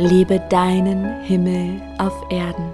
Lebe 0.00 0.38
deinen 0.48 1.22
Himmel 1.22 1.82
auf 1.98 2.14
Erden. 2.30 2.70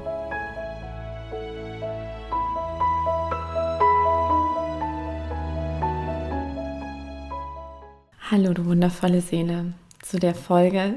Hallo, 8.31 8.53
du 8.53 8.67
wundervolle 8.67 9.23
Seele, 9.23 9.73
zu 10.03 10.19
der 10.19 10.35
Folge, 10.35 10.97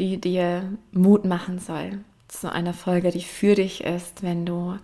die 0.00 0.20
dir 0.20 0.64
Mut 0.90 1.24
machen 1.24 1.60
soll. 1.60 2.00
Zu 2.26 2.50
einer 2.50 2.74
Folge, 2.74 3.12
die 3.12 3.22
für 3.22 3.54
dich 3.54 3.84
ist, 3.84 4.24
wenn 4.24 4.44
du 4.44 4.76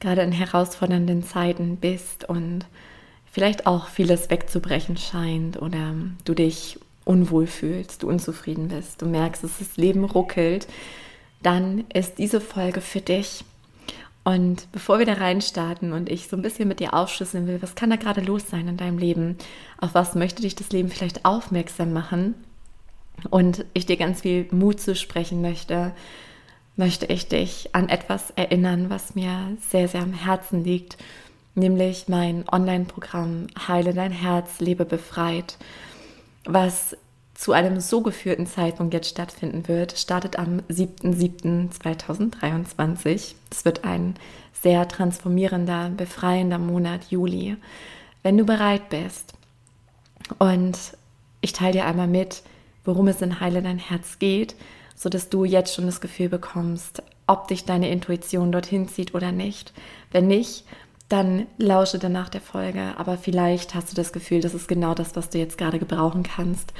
gerade 0.00 0.22
in 0.22 0.32
herausfordernden 0.32 1.22
Zeiten 1.22 1.76
bist 1.76 2.26
und 2.26 2.64
vielleicht 3.30 3.66
auch 3.66 3.88
vieles 3.88 4.30
wegzubrechen 4.30 4.96
scheint 4.96 5.60
oder 5.60 5.92
du 6.24 6.32
dich 6.32 6.78
unwohl 7.04 7.46
fühlst, 7.46 8.02
du 8.02 8.08
unzufrieden 8.08 8.68
bist, 8.68 9.02
du 9.02 9.06
merkst, 9.06 9.44
dass 9.44 9.58
das 9.58 9.76
Leben 9.76 10.04
ruckelt, 10.04 10.66
dann 11.42 11.84
ist 11.92 12.18
diese 12.18 12.40
Folge 12.40 12.80
für 12.80 13.00
dich. 13.00 13.44
Und 14.24 14.72
bevor 14.72 14.98
wir 14.98 15.04
da 15.04 15.14
reinstarten 15.14 15.92
und 15.92 16.08
ich 16.08 16.28
so 16.28 16.36
ein 16.36 16.42
bisschen 16.42 16.66
mit 16.66 16.80
dir 16.80 16.94
aufschlüsseln 16.94 17.46
will, 17.46 17.60
was 17.60 17.74
kann 17.74 17.90
da 17.90 17.96
gerade 17.96 18.22
los 18.22 18.48
sein 18.48 18.68
in 18.68 18.78
deinem 18.78 18.96
Leben? 18.96 19.36
Auf 19.78 19.94
was 19.94 20.14
möchte 20.14 20.40
dich 20.40 20.54
das 20.54 20.70
Leben 20.70 20.88
vielleicht 20.88 21.26
aufmerksam 21.26 21.92
machen? 21.92 22.34
Und 23.28 23.66
ich 23.74 23.84
dir 23.84 23.98
ganz 23.98 24.22
viel 24.22 24.46
Mut 24.50 24.80
zu 24.80 24.96
sprechen 24.96 25.42
möchte, 25.42 25.92
möchte 26.76 27.06
ich 27.06 27.28
dich 27.28 27.74
an 27.74 27.90
etwas 27.90 28.30
erinnern, 28.30 28.88
was 28.88 29.14
mir 29.14 29.56
sehr, 29.70 29.88
sehr 29.88 30.02
am 30.02 30.14
Herzen 30.14 30.64
liegt, 30.64 30.96
nämlich 31.54 32.08
mein 32.08 32.48
Online-Programm 32.50 33.46
Heile 33.68 33.92
dein 33.92 34.10
Herz, 34.10 34.58
lebe 34.58 34.86
befreit 34.86 35.58
was 36.44 36.96
zu 37.34 37.52
einem 37.52 37.80
so 37.80 38.00
geführten 38.00 38.46
Zeitpunkt 38.46 38.94
jetzt 38.94 39.10
stattfinden 39.10 39.68
wird, 39.68 39.98
startet 39.98 40.38
am 40.38 40.60
7.7.2023. 40.70 43.34
Es 43.50 43.64
wird 43.64 43.84
ein 43.84 44.14
sehr 44.52 44.86
transformierender, 44.88 45.90
befreiender 45.90 46.58
Monat 46.58 47.10
Juli. 47.10 47.56
Wenn 48.22 48.38
du 48.38 48.44
bereit 48.44 48.88
bist 48.88 49.34
und 50.38 50.78
ich 51.40 51.52
teile 51.52 51.72
dir 51.72 51.86
einmal 51.86 52.06
mit, 52.06 52.44
worum 52.84 53.08
es 53.08 53.20
in 53.20 53.40
Heile 53.40 53.62
dein 53.62 53.78
Herz 53.78 54.18
geht, 54.18 54.54
sodass 54.96 55.28
du 55.28 55.44
jetzt 55.44 55.74
schon 55.74 55.86
das 55.86 56.00
Gefühl 56.00 56.28
bekommst, 56.28 57.02
ob 57.26 57.48
dich 57.48 57.64
deine 57.64 57.90
Intuition 57.90 58.52
dorthin 58.52 58.88
zieht 58.88 59.14
oder 59.14 59.32
nicht. 59.32 59.72
Wenn 60.12 60.28
nicht, 60.28 60.64
dann 61.08 61.46
lausche 61.58 61.98
danach 61.98 62.28
der 62.28 62.40
Folge. 62.40 62.94
Aber 62.96 63.16
vielleicht 63.18 63.74
hast 63.74 63.90
du 63.90 63.96
das 63.96 64.12
Gefühl, 64.12 64.40
das 64.40 64.54
ist 64.54 64.68
genau 64.68 64.94
das, 64.94 65.16
was 65.16 65.30
du 65.30 65.38
jetzt 65.38 65.58
gerade 65.58 65.78
gebrauchen 65.78 66.22
kannst. 66.22 66.72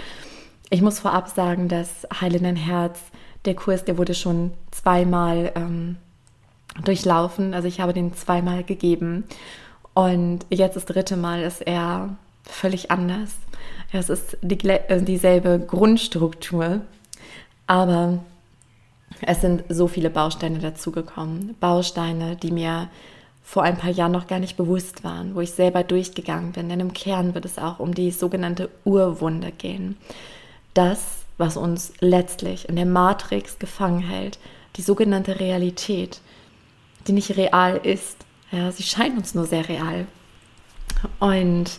Ich 0.70 0.82
muss 0.82 0.98
vorab 0.98 1.28
sagen, 1.28 1.68
dass 1.68 2.06
Heile 2.20 2.40
dein 2.40 2.56
Herz, 2.56 2.98
der 3.44 3.54
Kurs, 3.54 3.84
der 3.84 3.98
wurde 3.98 4.14
schon 4.14 4.52
zweimal 4.70 5.52
ähm, 5.54 5.96
durchlaufen. 6.84 7.54
Also 7.54 7.68
ich 7.68 7.80
habe 7.80 7.92
den 7.92 8.14
zweimal 8.14 8.64
gegeben. 8.64 9.24
Und 9.92 10.40
jetzt 10.50 10.76
das 10.76 10.86
dritte 10.86 11.16
Mal 11.16 11.42
ist 11.42 11.60
er 11.60 12.16
völlig 12.42 12.90
anders. 12.90 13.36
Es 13.92 14.08
ist 14.08 14.36
die, 14.42 14.68
äh, 14.68 15.02
dieselbe 15.02 15.60
Grundstruktur, 15.60 16.80
aber 17.66 18.18
es 19.20 19.40
sind 19.40 19.62
so 19.68 19.86
viele 19.86 20.10
Bausteine 20.10 20.58
dazugekommen. 20.58 21.54
Bausteine, 21.60 22.36
die 22.36 22.50
mir 22.50 22.88
vor 23.44 23.62
ein 23.62 23.76
paar 23.76 23.90
Jahren 23.90 24.10
noch 24.10 24.26
gar 24.26 24.38
nicht 24.40 24.56
bewusst 24.56 25.04
waren, 25.04 25.34
wo 25.34 25.40
ich 25.40 25.52
selber 25.52 25.84
durchgegangen 25.84 26.52
bin. 26.52 26.70
Denn 26.70 26.80
im 26.80 26.94
Kern 26.94 27.34
wird 27.34 27.44
es 27.44 27.58
auch 27.58 27.78
um 27.78 27.94
die 27.94 28.10
sogenannte 28.10 28.70
Urwunde 28.84 29.52
gehen. 29.52 29.96
Das, 30.72 31.18
was 31.36 31.56
uns 31.56 31.92
letztlich 32.00 32.68
in 32.68 32.76
der 32.76 32.86
Matrix 32.86 33.58
gefangen 33.58 34.00
hält, 34.00 34.38
die 34.76 34.82
sogenannte 34.82 35.38
Realität, 35.38 36.20
die 37.06 37.12
nicht 37.12 37.36
real 37.36 37.76
ist. 37.76 38.16
Ja, 38.50 38.72
sie 38.72 38.82
scheint 38.82 39.16
uns 39.18 39.34
nur 39.34 39.44
sehr 39.44 39.68
real. 39.68 40.06
Und 41.20 41.78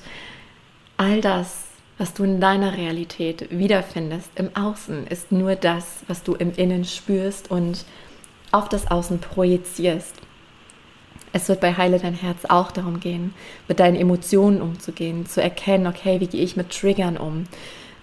all 0.97 1.19
das, 1.19 1.63
was 1.97 2.13
du 2.13 2.23
in 2.23 2.39
deiner 2.39 2.77
Realität 2.77 3.49
wiederfindest, 3.49 4.29
im 4.35 4.55
Außen, 4.55 5.07
ist 5.07 5.31
nur 5.31 5.55
das, 5.55 6.03
was 6.07 6.21
du 6.23 6.35
im 6.35 6.53
Innen 6.53 6.85
spürst 6.85 7.49
und 7.49 7.85
auf 8.51 8.69
das 8.69 8.91
Außen 8.91 9.19
projizierst. 9.19 10.15
Es 11.35 11.49
wird 11.49 11.59
bei 11.59 11.75
Heile 11.75 11.99
dein 11.99 12.13
Herz 12.13 12.45
auch 12.47 12.71
darum 12.71 13.01
gehen, 13.01 13.33
mit 13.67 13.81
deinen 13.81 13.97
Emotionen 13.97 14.61
umzugehen, 14.61 15.25
zu 15.25 15.41
erkennen, 15.41 15.85
okay, 15.85 16.21
wie 16.21 16.27
gehe 16.27 16.41
ich 16.41 16.55
mit 16.55 16.69
Triggern 16.69 17.17
um? 17.17 17.43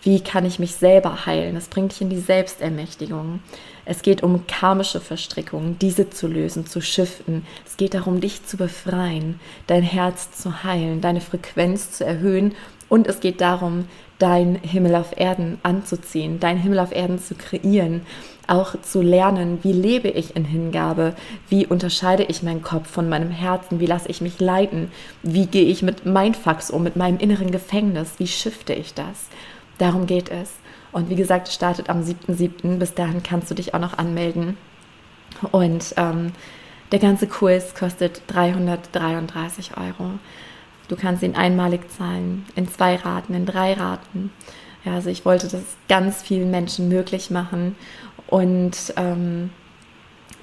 Wie 0.03 0.21
kann 0.21 0.45
ich 0.45 0.59
mich 0.59 0.75
selber 0.75 1.25
heilen? 1.25 1.55
Das 1.55 1.69
bringt 1.69 1.93
dich 1.93 2.03
in 2.03 2.11
die 2.11 2.19
Selbstermächtigung. 2.19 3.41
Es 3.87 4.03
geht 4.03 4.23
um 4.23 4.47
karmische 4.47 5.01
Verstrickungen, 5.01 5.79
diese 5.79 6.11
zu 6.11 6.27
lösen, 6.27 6.67
zu 6.67 6.83
shiften. 6.83 7.47
Es 7.67 7.79
geht 7.79 7.95
darum, 7.95 8.21
dich 8.21 8.45
zu 8.45 8.59
befreien, 8.59 9.41
dein 9.67 9.83
Herz 9.83 10.33
zu 10.33 10.63
heilen, 10.63 11.01
deine 11.01 11.23
Frequenz 11.23 11.91
zu 11.93 12.05
erhöhen. 12.05 12.55
Und 12.93 13.07
es 13.07 13.21
geht 13.21 13.41
darum, 13.41 13.87
dein 14.19 14.57
Himmel 14.57 14.97
auf 14.97 15.17
Erden 15.17 15.59
anzuziehen, 15.63 16.41
dein 16.41 16.59
Himmel 16.59 16.79
auf 16.79 16.93
Erden 16.93 17.19
zu 17.19 17.35
kreieren 17.35 18.03
auch 18.47 18.75
zu 18.83 19.01
lernen, 19.01 19.61
wie 19.63 19.73
lebe 19.73 20.09
ich 20.09 20.37
in 20.37 20.45
Hingabe, 20.45 21.15
wie 21.49 21.67
unterscheide 21.67 22.25
ich 22.25 22.43
meinen 22.43 22.61
Kopf 22.61 22.91
von 22.91 23.09
meinem 23.09 23.31
Herzen, 23.31 23.81
wie 23.81 23.87
lasse 23.87 24.11
ich 24.11 24.21
mich 24.21 24.41
leiten, 24.41 24.91
wie 25.23 25.47
gehe 25.47 25.65
ich 25.65 25.81
mit 25.81 26.05
Mindfucks 26.05 26.71
um, 26.71 26.83
mit 26.83 26.95
meinem 26.95 27.17
inneren 27.17 27.51
Gefängnis, 27.51 28.13
wie 28.19 28.27
shifte 28.27 28.75
ich 28.75 28.93
das. 28.93 29.29
Darum 29.79 30.05
geht 30.05 30.31
es. 30.31 30.53
Und 30.91 31.09
wie 31.09 31.17
gesagt, 31.17 31.49
es 31.49 31.55
startet 31.55 31.89
am 31.89 32.03
7.7. 32.03 32.77
Bis 32.77 32.93
dahin 32.93 33.23
kannst 33.23 33.51
du 33.51 33.55
dich 33.55 33.73
auch 33.73 33.81
noch 33.81 33.97
anmelden. 33.97 34.59
Und 35.51 35.95
ähm, 35.97 36.33
der 36.91 36.99
ganze 36.99 37.29
Kurs 37.29 37.75
kostet 37.75 38.21
333 38.27 39.79
Euro. 39.79 40.11
Du 40.89 40.97
kannst 40.97 41.23
ihn 41.23 41.37
einmalig 41.37 41.91
zahlen, 41.91 42.45
in 42.55 42.69
zwei 42.69 42.97
Raten, 42.97 43.35
in 43.35 43.47
drei 43.47 43.75
Raten. 43.75 44.31
Ja, 44.85 44.95
also 44.95 45.11
ich 45.11 45.25
wollte 45.25 45.49
das 45.49 45.63
ganz 45.89 46.23
vielen 46.23 46.51
Menschen 46.51 46.89
möglich 46.89 47.31
machen 47.31 47.77
und 48.27 48.95
ähm, 48.97 49.51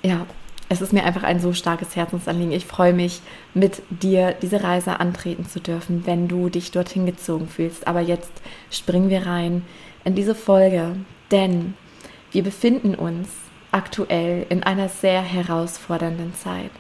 ja, 0.02 0.26
es 0.70 0.82
ist 0.82 0.94
mir 0.94 1.04
einfach 1.04 1.24
ein 1.24 1.40
so 1.40 1.52
starkes 1.52 1.96
Herzensanliegen. 1.96 2.52
Ich 2.52 2.66
freue 2.66 2.94
mich, 2.94 3.22
mit 3.56 3.82
dir 3.90 4.34
diese 4.40 4.64
Reise 4.64 5.00
antreten 5.00 5.48
zu 5.48 5.60
dürfen, 5.60 6.06
wenn 6.06 6.28
du 6.28 6.50
dich 6.50 6.70
dorthin 6.70 7.08
gezogen 7.08 7.48
fühlst. 7.48 7.88
Aber 7.88 8.02
jetzt 8.02 8.32
springen 8.70 9.10
wir 9.10 9.26
rein 9.26 9.64
in 10.06 10.14
diese 10.14 10.36
Folge, 10.36 10.96
denn 11.32 11.74
wir 12.32 12.44
befinden 12.44 12.94
uns 12.94 13.30
aktuell 13.72 14.46
in 14.50 14.62
einer 14.62 14.90
sehr 14.90 15.24
herausfordernden 15.24 16.36
Zeit. 16.36 16.72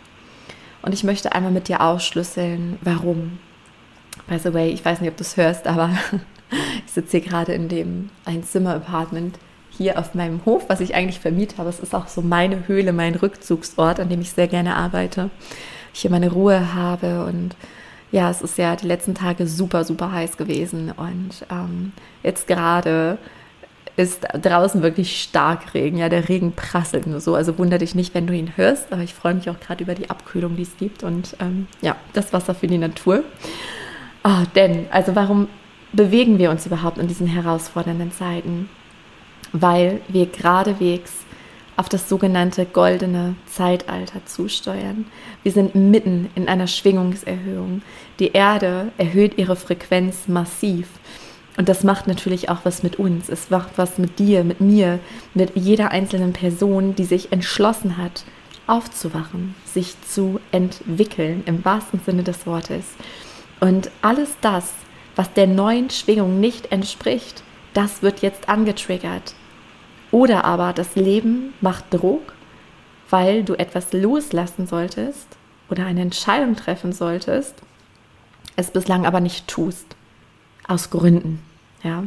Und 0.84 0.94
ich 0.94 1.04
möchte 1.04 1.34
einmal 1.34 1.52
mit 1.52 1.68
dir 1.68 1.82
ausschlüsseln, 1.82 2.78
warum. 2.82 3.40
By 4.30 4.38
the 4.38 4.54
way, 4.54 4.70
ich 4.70 4.86
weiß 4.86 5.02
nicht, 5.02 5.10
ob 5.10 5.18
du 5.18 5.24
es 5.24 5.38
hörst, 5.38 5.66
aber 5.66 5.90
ich 6.86 6.92
sitze 6.92 7.18
hier 7.18 7.22
gerade 7.22 7.54
in 7.54 7.68
dem 7.68 8.12
Einzimmer-Apartment 8.26 9.40
hier 9.72 9.98
auf 9.98 10.14
meinem 10.14 10.46
Hof, 10.46 10.66
was 10.68 10.82
ich 10.82 10.94
eigentlich 10.94 11.20
vermietet 11.20 11.58
habe. 11.58 11.70
Es 11.70 11.80
ist 11.80 11.96
auch 11.96 12.08
so 12.08 12.22
meine 12.22 12.68
Höhle, 12.68 12.94
mein 12.94 13.16
Rückzugsort, 13.16 14.00
an 14.00 14.10
dem 14.10 14.22
ich 14.22 14.32
sehr 14.32 14.48
gerne 14.48 14.76
arbeite. 14.76 15.32
Ich 15.94 16.02
hier 16.02 16.12
meine 16.12 16.32
Ruhe 16.32 16.76
habe 16.76 17.26
und 17.26 17.56
ja, 18.12 18.30
es 18.30 18.42
ist 18.42 18.58
ja 18.58 18.76
die 18.76 18.88
letzten 18.88 19.16
Tage 19.16 19.48
super, 19.48 19.84
super 19.84 20.12
heiß 20.12 20.38
gewesen 20.38 20.92
und 20.96 21.46
ähm, 21.52 21.92
jetzt 22.24 22.48
gerade 22.48 23.18
ist 23.96 24.26
draußen 24.32 24.82
wirklich 24.82 25.22
stark 25.22 25.74
Regen. 25.74 25.98
Ja, 25.98 26.08
der 26.08 26.30
Regen 26.30 26.54
prasselt 26.54 27.06
nur 27.06 27.20
so. 27.20 27.36
Also 27.36 27.58
wundere 27.58 27.80
dich 27.80 27.96
nicht, 27.96 28.14
wenn 28.14 28.28
du 28.28 28.34
ihn 28.34 28.54
hörst. 28.56 28.94
Aber 28.94 29.02
ich 29.02 29.14
freue 29.14 29.34
mich 29.34 29.50
auch 29.50 29.60
gerade 29.60 29.84
über 29.84 29.94
die 29.94 30.10
Abkühlung, 30.10 30.56
die 30.56 30.62
es 30.62 30.78
gibt. 30.78 31.04
Und 31.04 31.36
ähm, 31.42 31.68
ja, 31.82 31.98
das 32.14 32.32
Wasser 32.32 32.56
für 32.56 32.68
die 32.68 32.78
Natur. 32.78 33.26
Oh, 34.32 34.46
denn, 34.54 34.86
also 34.92 35.16
warum 35.16 35.48
bewegen 35.92 36.38
wir 36.38 36.52
uns 36.52 36.68
überhaupt 36.68 37.00
in 37.00 37.08
diesen 37.08 37.26
herausfordernden 37.26 38.12
Zeiten? 38.12 38.70
weil 39.52 40.02
wir 40.08 40.26
geradewegs 40.26 41.14
auf 41.78 41.88
das 41.88 42.10
sogenannte 42.10 42.66
goldene 42.66 43.36
Zeitalter 43.46 44.26
zusteuern. 44.26 45.06
Wir 45.44 45.52
sind 45.52 45.76
mitten 45.76 46.30
in 46.36 46.50
einer 46.50 46.68
Schwingungserhöhung. 46.68 47.82
Die 48.20 48.34
Erde 48.34 48.92
erhöht 48.98 49.38
ihre 49.38 49.56
Frequenz 49.56 50.28
massiv. 50.28 50.88
Und 51.58 51.70
das 51.70 51.84
macht 51.84 52.08
natürlich 52.08 52.50
auch 52.50 52.60
was 52.64 52.84
mit 52.84 52.98
uns. 52.98 53.30
Es 53.30 53.50
macht 53.50 53.78
was 53.78 53.98
mit 53.98 54.20
dir, 54.20 54.44
mit 54.44 54.60
mir, 54.60 55.00
mit 55.34 55.56
jeder 55.56 55.92
einzelnen 55.92 56.34
Person, 56.34 56.96
die 56.96 57.06
sich 57.06 57.32
entschlossen 57.32 57.98
hat, 57.98 58.24
aufzuwachen, 58.68 59.56
sich 59.66 59.96
zu 60.02 60.40
entwickeln, 60.52 61.44
im 61.46 61.64
wahrsten 61.64 62.02
Sinne 62.06 62.24
des 62.24 62.46
Wortes. 62.46 62.86
Und 63.60 63.92
alles 64.02 64.38
das, 64.42 64.72
was 65.16 65.34
der 65.34 65.48
neuen 65.48 65.90
Schwingung 65.90 66.40
nicht 66.40 66.72
entspricht, 66.72 67.44
das 67.74 68.02
wird 68.02 68.22
jetzt 68.22 68.50
angetriggert. 68.50 69.34
Oder 70.12 70.46
aber 70.46 70.74
das 70.74 70.96
Leben 70.96 71.54
macht 71.62 71.86
Druck, 71.92 72.34
weil 73.10 73.44
du 73.44 73.54
etwas 73.54 73.94
loslassen 73.94 74.68
solltest 74.68 75.28
oder 75.70 75.86
eine 75.86 76.02
Entscheidung 76.02 76.56
treffen 76.56 76.94
solltest, 76.94 77.56
es 78.56 78.72
bislang 78.72 79.06
aber 79.06 79.20
nicht 79.20 79.48
tust. 79.48 79.96
Aus 80.68 80.90
Gründen. 80.90 81.42
Ja. 81.84 82.04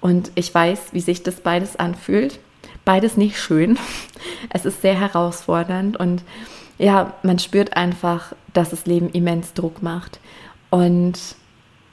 Und 0.00 0.30
ich 0.34 0.54
weiß, 0.54 0.92
wie 0.92 1.00
sich 1.00 1.22
das 1.22 1.40
beides 1.40 1.76
anfühlt. 1.76 2.38
Beides 2.84 3.16
nicht 3.16 3.38
schön. 3.38 3.78
Es 4.50 4.64
ist 4.64 4.82
sehr 4.82 4.98
herausfordernd 4.98 5.96
und 5.96 6.22
ja, 6.78 7.14
man 7.22 7.38
spürt 7.38 7.76
einfach, 7.76 8.32
dass 8.52 8.70
das 8.70 8.86
Leben 8.86 9.08
immens 9.10 9.54
Druck 9.54 9.82
macht. 9.82 10.20
Und 10.76 11.18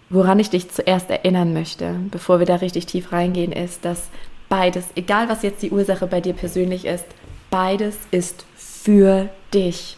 woran 0.09 0.39
ich 0.39 0.50
dich 0.50 0.69
zuerst 0.69 1.09
erinnern 1.09 1.53
möchte, 1.53 1.95
bevor 2.12 2.39
wir 2.39 2.45
da 2.45 2.56
richtig 2.56 2.85
tief 2.85 3.13
reingehen, 3.13 3.53
ist, 3.53 3.85
dass 3.85 4.09
beides, 4.50 4.83
egal 4.95 5.30
was 5.30 5.41
jetzt 5.41 5.62
die 5.63 5.71
Ursache 5.71 6.06
bei 6.06 6.19
dir 6.19 6.33
persönlich 6.33 6.83
ist, 6.83 7.06
beides 7.50 7.97
ist 8.12 8.45
für 8.57 9.30
dich. 9.53 9.95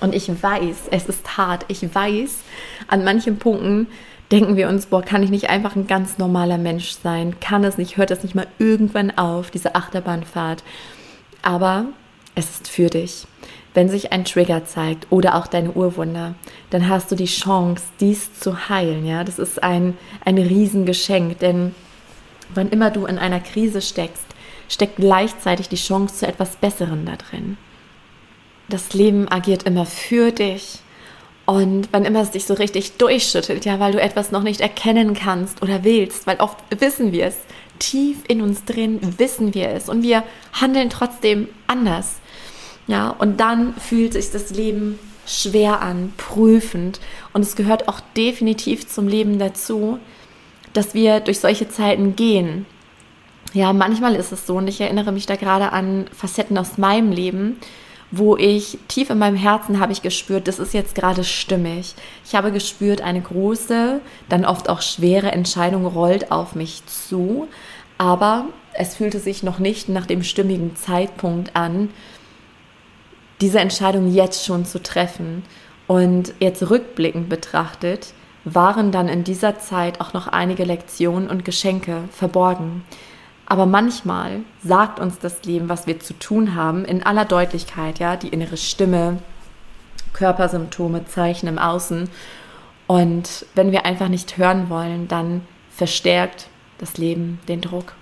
Und 0.00 0.14
ich 0.14 0.30
weiß, 0.30 0.76
es 0.92 1.08
ist 1.08 1.36
hart. 1.36 1.64
Ich 1.66 1.92
weiß, 1.92 2.38
an 2.86 3.02
manchen 3.02 3.40
Punkten 3.40 3.88
denken 4.30 4.54
wir 4.54 4.68
uns, 4.68 4.86
boah, 4.86 5.02
kann 5.02 5.24
ich 5.24 5.30
nicht 5.30 5.50
einfach 5.50 5.74
ein 5.74 5.88
ganz 5.88 6.18
normaler 6.18 6.58
Mensch 6.58 6.92
sein? 7.02 7.40
Kann 7.40 7.64
es 7.64 7.78
nicht, 7.78 7.96
hört 7.96 8.12
es 8.12 8.22
nicht 8.22 8.36
mal 8.36 8.46
irgendwann 8.60 9.18
auf, 9.18 9.50
diese 9.50 9.74
Achterbahnfahrt? 9.74 10.62
Aber 11.42 11.86
es 12.38 12.50
ist 12.50 12.68
für 12.68 12.88
dich. 12.88 13.26
Wenn 13.74 13.88
sich 13.88 14.12
ein 14.12 14.24
Trigger 14.24 14.64
zeigt 14.64 15.06
oder 15.10 15.34
auch 15.34 15.46
deine 15.46 15.72
Urwunder, 15.72 16.34
dann 16.70 16.88
hast 16.88 17.10
du 17.10 17.16
die 17.16 17.26
Chance, 17.26 17.84
dies 18.00 18.32
zu 18.38 18.68
heilen. 18.68 19.04
Ja, 19.04 19.24
das 19.24 19.38
ist 19.38 19.62
ein, 19.62 19.96
ein 20.24 20.38
Riesengeschenk, 20.38 21.38
denn 21.40 21.74
wann 22.54 22.70
immer 22.70 22.90
du 22.90 23.06
in 23.06 23.18
einer 23.18 23.40
Krise 23.40 23.82
steckst, 23.82 24.24
steckt 24.68 24.96
gleichzeitig 24.96 25.68
die 25.68 25.76
Chance 25.76 26.14
zu 26.16 26.26
etwas 26.26 26.56
Besseren 26.56 27.06
da 27.06 27.16
drin. 27.16 27.56
Das 28.68 28.94
Leben 28.94 29.28
agiert 29.28 29.64
immer 29.64 29.86
für 29.86 30.30
dich 30.30 30.78
und 31.46 31.88
wann 31.92 32.04
immer 32.04 32.20
es 32.20 32.32
dich 32.32 32.44
so 32.44 32.54
richtig 32.54 32.98
durchschüttelt, 32.98 33.64
ja, 33.64 33.80
weil 33.80 33.92
du 33.92 34.00
etwas 34.00 34.30
noch 34.30 34.42
nicht 34.42 34.60
erkennen 34.60 35.14
kannst 35.14 35.62
oder 35.62 35.84
willst, 35.84 36.26
weil 36.26 36.36
oft 36.36 36.58
wissen 36.78 37.12
wir 37.12 37.26
es, 37.26 37.36
tief 37.78 38.18
in 38.28 38.42
uns 38.42 38.64
drin 38.64 39.00
wissen 39.18 39.54
wir 39.54 39.70
es 39.70 39.88
und 39.88 40.02
wir 40.02 40.24
handeln 40.52 40.90
trotzdem 40.90 41.48
anders. 41.66 42.16
Ja, 42.88 43.10
und 43.10 43.38
dann 43.38 43.74
fühlt 43.74 44.14
sich 44.14 44.30
das 44.30 44.50
Leben 44.50 44.98
schwer 45.26 45.82
an, 45.82 46.12
prüfend 46.16 47.00
und 47.34 47.42
es 47.42 47.54
gehört 47.54 47.86
auch 47.86 48.00
definitiv 48.16 48.88
zum 48.88 49.06
Leben 49.06 49.38
dazu, 49.38 49.98
dass 50.72 50.94
wir 50.94 51.20
durch 51.20 51.38
solche 51.38 51.68
Zeiten 51.68 52.16
gehen. 52.16 52.66
Ja, 53.52 53.72
manchmal 53.72 54.14
ist 54.14 54.32
es 54.32 54.46
so 54.46 54.56
und 54.56 54.68
ich 54.68 54.80
erinnere 54.80 55.12
mich 55.12 55.26
da 55.26 55.36
gerade 55.36 55.72
an 55.72 56.06
Facetten 56.16 56.56
aus 56.56 56.78
meinem 56.78 57.12
Leben, 57.12 57.58
wo 58.10 58.36
ich 58.38 58.78
tief 58.88 59.10
in 59.10 59.18
meinem 59.18 59.36
Herzen 59.36 59.80
habe 59.80 59.92
ich 59.92 60.00
gespürt, 60.00 60.48
das 60.48 60.58
ist 60.58 60.72
jetzt 60.72 60.94
gerade 60.94 61.24
stimmig. 61.24 61.94
Ich 62.24 62.34
habe 62.34 62.52
gespürt, 62.52 63.02
eine 63.02 63.20
große, 63.20 64.00
dann 64.30 64.46
oft 64.46 64.70
auch 64.70 64.80
schwere 64.80 65.32
Entscheidung 65.32 65.84
rollt 65.84 66.32
auf 66.32 66.54
mich 66.54 66.86
zu, 66.86 67.48
aber 67.98 68.46
es 68.72 68.94
fühlte 68.94 69.18
sich 69.18 69.42
noch 69.42 69.58
nicht 69.58 69.90
nach 69.90 70.06
dem 70.06 70.22
stimmigen 70.22 70.74
Zeitpunkt 70.76 71.54
an, 71.54 71.90
diese 73.40 73.60
Entscheidung 73.60 74.12
jetzt 74.12 74.44
schon 74.44 74.64
zu 74.64 74.82
treffen. 74.82 75.44
Und 75.86 76.34
jetzt 76.38 76.68
rückblickend 76.68 77.30
betrachtet, 77.30 78.12
waren 78.44 78.92
dann 78.92 79.08
in 79.08 79.24
dieser 79.24 79.58
Zeit 79.58 80.00
auch 80.00 80.12
noch 80.12 80.28
einige 80.28 80.64
Lektionen 80.64 81.30
und 81.30 81.44
Geschenke 81.44 82.04
verborgen. 82.12 82.84
Aber 83.46 83.64
manchmal 83.64 84.40
sagt 84.62 85.00
uns 85.00 85.18
das 85.18 85.42
Leben, 85.44 85.70
was 85.70 85.86
wir 85.86 85.98
zu 86.00 86.12
tun 86.12 86.54
haben, 86.54 86.84
in 86.84 87.02
aller 87.02 87.24
Deutlichkeit, 87.24 87.98
ja, 87.98 88.16
die 88.16 88.28
innere 88.28 88.58
Stimme, 88.58 89.18
Körpersymptome, 90.12 91.06
Zeichen 91.06 91.48
im 91.48 91.58
Außen. 91.58 92.10
Und 92.86 93.46
wenn 93.54 93.72
wir 93.72 93.86
einfach 93.86 94.08
nicht 94.08 94.36
hören 94.36 94.68
wollen, 94.68 95.08
dann 95.08 95.40
verstärkt 95.70 96.48
das 96.76 96.98
Leben 96.98 97.40
den 97.48 97.62
Druck. 97.62 97.94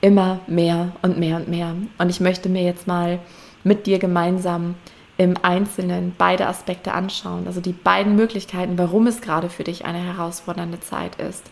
Immer 0.00 0.40
mehr 0.48 0.92
und 1.02 1.18
mehr 1.18 1.36
und 1.36 1.48
mehr. 1.48 1.74
Und 1.98 2.10
ich 2.10 2.20
möchte 2.20 2.48
mir 2.48 2.62
jetzt 2.62 2.88
mal 2.88 3.20
mit 3.66 3.86
dir 3.86 3.98
gemeinsam 3.98 4.76
im 5.18 5.34
Einzelnen 5.42 6.14
beide 6.16 6.46
Aspekte 6.46 6.92
anschauen. 6.92 7.46
Also 7.46 7.60
die 7.60 7.72
beiden 7.72 8.14
Möglichkeiten, 8.14 8.78
warum 8.78 9.06
es 9.08 9.20
gerade 9.20 9.50
für 9.50 9.64
dich 9.64 9.84
eine 9.84 9.98
herausfordernde 9.98 10.78
Zeit 10.80 11.16
ist. 11.16 11.42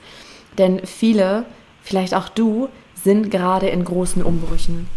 Denn 0.56 0.86
viele, 0.86 1.44
vielleicht 1.82 2.14
auch 2.14 2.28
du, 2.28 2.68
sind 2.94 3.30
gerade 3.30 3.68
in 3.68 3.84
großen 3.84 4.22
Umbrüchen, 4.22 4.88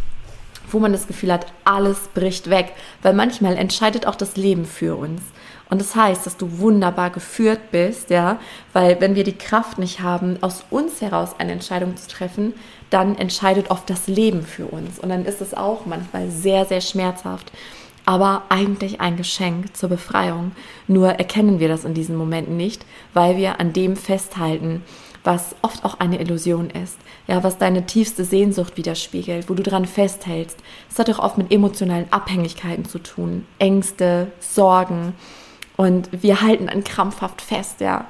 wo 0.70 0.78
man 0.80 0.92
das 0.92 1.08
Gefühl 1.08 1.34
hat, 1.34 1.48
alles 1.64 2.10
bricht 2.14 2.52
weg, 2.52 2.74
weil 3.02 3.14
manchmal 3.14 3.58
entscheidet 3.58 4.06
auch 4.06 4.16
das 4.16 4.38
Leben 4.38 4.66
für 4.66 4.96
uns. 4.96 5.22
Und 5.70 5.82
das 5.82 5.96
heißt, 5.96 6.26
dass 6.26 6.38
du 6.38 6.60
wunderbar 6.60 7.10
geführt 7.10 7.72
bist, 7.72 8.10
ja, 8.10 8.40
weil 8.74 9.02
wenn 9.02 9.16
wir 9.16 9.24
die 9.24 9.38
Kraft 9.38 9.78
nicht 9.80 10.02
haben, 10.02 10.38
aus 10.42 10.64
uns 10.70 11.02
heraus 11.02 11.36
eine 11.38 11.52
Entscheidung 11.52 11.98
zu 11.98 12.08
treffen, 12.08 12.54
dann 12.90 13.18
entscheidet 13.18 13.70
oft 13.70 13.90
das 13.90 14.08
Leben 14.08 14.44
für 14.44 14.66
uns. 14.66 15.00
Und 15.00 15.10
dann 15.10 15.26
ist 15.26 15.42
es 15.42 15.54
auch 15.54 15.86
manchmal 15.86 16.30
sehr, 16.30 16.66
sehr 16.66 16.82
schmerzhaft, 16.82 17.52
aber 18.06 18.44
eigentlich 18.48 19.02
ein 19.02 19.18
Geschenk 19.18 19.76
zur 19.76 19.90
Befreiung. 19.90 20.54
Nur 20.88 21.10
erkennen 21.10 21.60
wir 21.60 21.68
das 21.68 21.84
in 21.84 21.94
diesen 21.94 22.16
Momenten 22.16 22.56
nicht, 22.56 22.86
weil 23.14 23.36
wir 23.36 23.60
an 23.60 23.74
dem 23.74 23.98
festhalten, 23.98 24.84
was 25.26 25.56
oft 25.62 25.84
auch 25.84 26.00
eine 26.00 26.22
Illusion 26.22 26.70
ist, 26.70 26.96
ja, 27.28 27.44
was 27.44 27.58
deine 27.58 27.86
tiefste 27.86 28.24
Sehnsucht 28.24 28.78
widerspiegelt, 28.78 29.50
wo 29.50 29.56
du 29.56 29.64
dran 29.64 29.86
festhältst. 29.86 30.58
Es 30.90 30.98
hat 30.98 31.10
auch 31.10 31.20
oft 31.20 31.38
mit 31.38 31.52
emotionalen 31.52 32.06
Abhängigkeiten 32.12 32.86
zu 32.86 33.00
tun, 33.00 33.46
Ängste, 33.60 34.32
Sorgen 34.40 35.14
und 35.78 36.10
wir 36.12 36.42
halten 36.42 36.68
dann 36.68 36.84
krampfhaft 36.84 37.42
fest, 37.42 37.80
ja. 37.80 38.06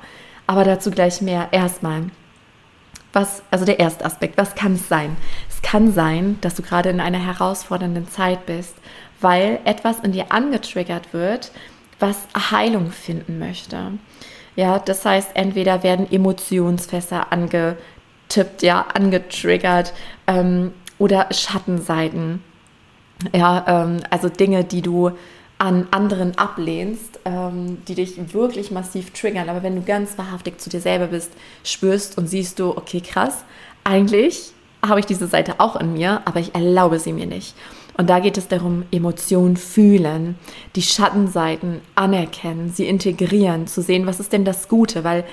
Aber 0.48 0.64
dazu 0.64 0.90
gleich 0.90 1.22
mehr. 1.22 1.50
Erstmal, 1.52 2.04
was, 3.14 3.44
also 3.52 3.66
der 3.66 3.80
erste 3.80 4.06
Aspekt, 4.06 4.38
was 4.38 4.56
kann 4.56 4.74
es 4.74 4.88
sein? 4.88 5.16
Es 5.50 5.62
kann 5.62 5.92
sein, 5.92 6.38
dass 6.42 6.56
du 6.56 6.64
gerade 6.64 6.90
in 6.90 7.02
einer 7.02 7.24
herausfordernden 7.24 8.07
Zeit 8.09 8.45
bist, 8.45 8.76
weil 9.19 9.59
etwas 9.66 10.00
in 10.00 10.14
dir 10.14 10.31
angetriggert 10.31 11.14
wird, 11.14 11.52
was 12.00 12.18
Heilung 12.52 12.92
finden 12.92 13.40
möchte. 13.40 13.94
Ja, 14.56 14.80
das 14.80 15.06
heißt, 15.06 15.31
entweder 15.36 15.83
werden 15.83 16.12
Emotionsfässer 16.12 17.31
angetippt, 17.31 18.62
ja, 18.62 18.86
angetriggert 18.94 19.94
ähm, 20.26 20.74
oder 20.97 21.28
Schattenseiten. 21.31 22.42
Ja, 23.36 23.66
ähm, 23.68 24.00
also 24.09 24.30
Dinge, 24.30 24.64
die 24.64 24.81
du 24.81 25.12
an 25.57 25.87
anderen 25.92 26.37
ablehnst, 26.37 27.19
ähm, 27.26 27.80
die 27.87 27.95
dich 27.95 28.33
wirklich 28.33 28.71
massiv 28.71 29.11
triggern. 29.11 29.49
Aber 29.49 29.64
wenn 29.64 29.76
du 29.76 29.81
ganz 29.81 30.18
wahrhaftig 30.18 30.59
zu 30.59 30.69
dir 30.69 30.81
selber 30.81 31.07
bist, 31.07 31.31
spürst 31.64 32.18
und 32.18 32.28
siehst 32.28 32.59
du, 32.59 32.78
okay, 32.78 33.02
krass, 33.02 33.44
eigentlich 33.83 34.52
habe 34.85 34.99
ich 34.99 35.06
diese 35.06 35.28
Seite 35.28 35.59
auch 35.59 35.76
in 35.76 35.94
mir, 35.94 36.21
aber 36.26 36.40
ich 36.40 36.54
erlaube 36.54 36.99
sie 36.99 37.14
mir 37.14 37.26
nicht. 37.26 37.56
Und 37.97 38.09
da 38.09 38.19
geht 38.19 38.37
es 38.37 38.47
darum, 38.47 38.83
Emotionen 38.92 39.57
fühlen, 39.57 40.35
die 40.76 40.83
Schattenseiten 40.83 41.81
anerkennen, 41.95 42.71
sie 42.71 42.87
integrieren, 42.87 43.66
zu 43.66 43.81
sehen, 43.81 44.06
was 44.06 44.19
ist 44.19 44.33
denn 44.33 44.45
das 44.45 44.68
Gute, 44.68 45.04
weil 45.04 45.23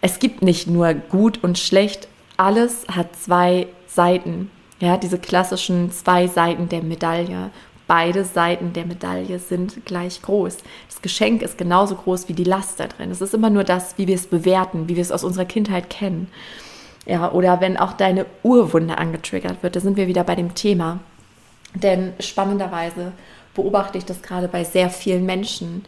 es 0.00 0.20
gibt 0.20 0.42
nicht 0.42 0.68
nur 0.68 0.94
gut 0.94 1.42
und 1.42 1.58
schlecht, 1.58 2.06
alles 2.36 2.86
hat 2.88 3.16
zwei 3.16 3.66
Seiten. 3.86 4.50
Ja, 4.78 4.96
diese 4.96 5.18
klassischen 5.18 5.90
zwei 5.92 6.26
Seiten 6.26 6.68
der 6.68 6.82
Medaille. 6.82 7.50
Beide 7.92 8.24
Seiten 8.24 8.72
der 8.72 8.86
Medaille 8.86 9.38
sind 9.38 9.84
gleich 9.84 10.22
groß. 10.22 10.56
Das 10.88 11.02
Geschenk 11.02 11.42
ist 11.42 11.58
genauso 11.58 11.94
groß 11.94 12.26
wie 12.26 12.32
die 12.32 12.42
Last 12.42 12.80
da 12.80 12.86
drin. 12.86 13.10
Es 13.10 13.20
ist 13.20 13.34
immer 13.34 13.50
nur 13.50 13.64
das, 13.64 13.98
wie 13.98 14.06
wir 14.06 14.14
es 14.14 14.26
bewerten, 14.26 14.88
wie 14.88 14.96
wir 14.96 15.02
es 15.02 15.12
aus 15.12 15.24
unserer 15.24 15.44
Kindheit 15.44 15.90
kennen. 15.90 16.28
Ja, 17.04 17.30
oder 17.32 17.60
wenn 17.60 17.76
auch 17.76 17.92
deine 17.92 18.24
Urwunde 18.42 18.96
angetriggert 18.96 19.62
wird, 19.62 19.76
da 19.76 19.80
sind 19.80 19.98
wir 19.98 20.06
wieder 20.06 20.24
bei 20.24 20.34
dem 20.36 20.54
Thema. 20.54 21.00
Denn 21.74 22.14
spannenderweise 22.18 23.12
beobachte 23.52 23.98
ich 23.98 24.06
das 24.06 24.22
gerade 24.22 24.48
bei 24.48 24.64
sehr 24.64 24.88
vielen 24.88 25.26
Menschen, 25.26 25.84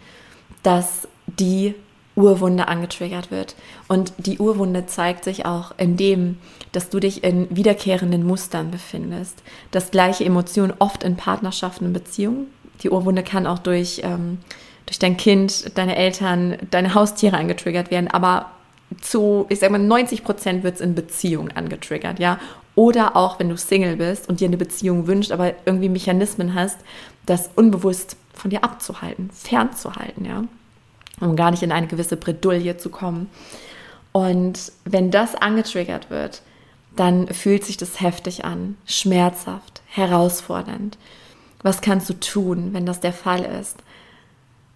dass 0.62 1.08
die 1.26 1.74
Urwunde 2.16 2.68
angetriggert 2.68 3.30
wird. 3.30 3.54
Und 3.88 4.12
die 4.18 4.38
Urwunde 4.38 4.86
zeigt 4.86 5.24
sich 5.24 5.46
auch 5.46 5.72
in 5.78 5.96
dem, 5.96 6.38
dass 6.72 6.90
du 6.90 7.00
dich 7.00 7.24
in 7.24 7.54
wiederkehrenden 7.54 8.24
Mustern 8.24 8.70
befindest. 8.70 9.42
Das 9.70 9.90
gleiche 9.90 10.24
Emotion 10.24 10.72
oft 10.78 11.02
in 11.02 11.16
Partnerschaften 11.16 11.86
und 11.86 11.92
Beziehungen. 11.92 12.46
Die 12.82 12.90
Urwunde 12.90 13.22
kann 13.22 13.46
auch 13.46 13.58
durch, 13.58 14.00
ähm, 14.04 14.38
durch 14.86 14.98
dein 14.98 15.16
Kind, 15.16 15.76
deine 15.76 15.96
Eltern, 15.96 16.56
deine 16.70 16.94
Haustiere 16.94 17.36
angetriggert 17.36 17.90
werden, 17.90 18.08
aber 18.08 18.50
zu, 19.00 19.46
ich 19.48 19.58
sag 19.58 19.70
mal, 19.70 19.78
90 19.78 20.24
Prozent 20.24 20.62
wird 20.62 20.76
es 20.76 20.80
in 20.80 20.94
Beziehung 20.94 21.50
angetriggert, 21.50 22.18
ja. 22.18 22.38
Oder 22.76 23.16
auch, 23.16 23.38
wenn 23.38 23.48
du 23.48 23.56
Single 23.56 23.96
bist 23.96 24.28
und 24.28 24.40
dir 24.40 24.48
eine 24.48 24.56
Beziehung 24.56 25.06
wünscht, 25.06 25.30
aber 25.30 25.52
irgendwie 25.64 25.88
Mechanismen 25.88 26.54
hast, 26.54 26.78
das 27.24 27.50
unbewusst 27.54 28.16
von 28.32 28.50
dir 28.50 28.64
abzuhalten, 28.64 29.30
fernzuhalten, 29.32 30.24
ja. 30.24 30.44
Um 31.20 31.36
gar 31.36 31.50
nicht 31.50 31.62
in 31.62 31.72
eine 31.72 31.86
gewisse 31.86 32.16
Bredouille 32.16 32.76
zu 32.76 32.90
kommen. 32.90 33.30
Und 34.12 34.72
wenn 34.84 35.10
das 35.10 35.34
angetriggert 35.34 36.10
wird, 36.10 36.42
dann 36.96 37.28
fühlt 37.28 37.64
sich 37.64 37.76
das 37.76 38.00
heftig 38.00 38.44
an, 38.44 38.76
schmerzhaft, 38.86 39.82
herausfordernd. 39.86 40.98
Was 41.62 41.80
kannst 41.80 42.08
du 42.08 42.14
tun, 42.14 42.70
wenn 42.72 42.86
das 42.86 43.00
der 43.00 43.12
Fall 43.12 43.44
ist? 43.44 43.78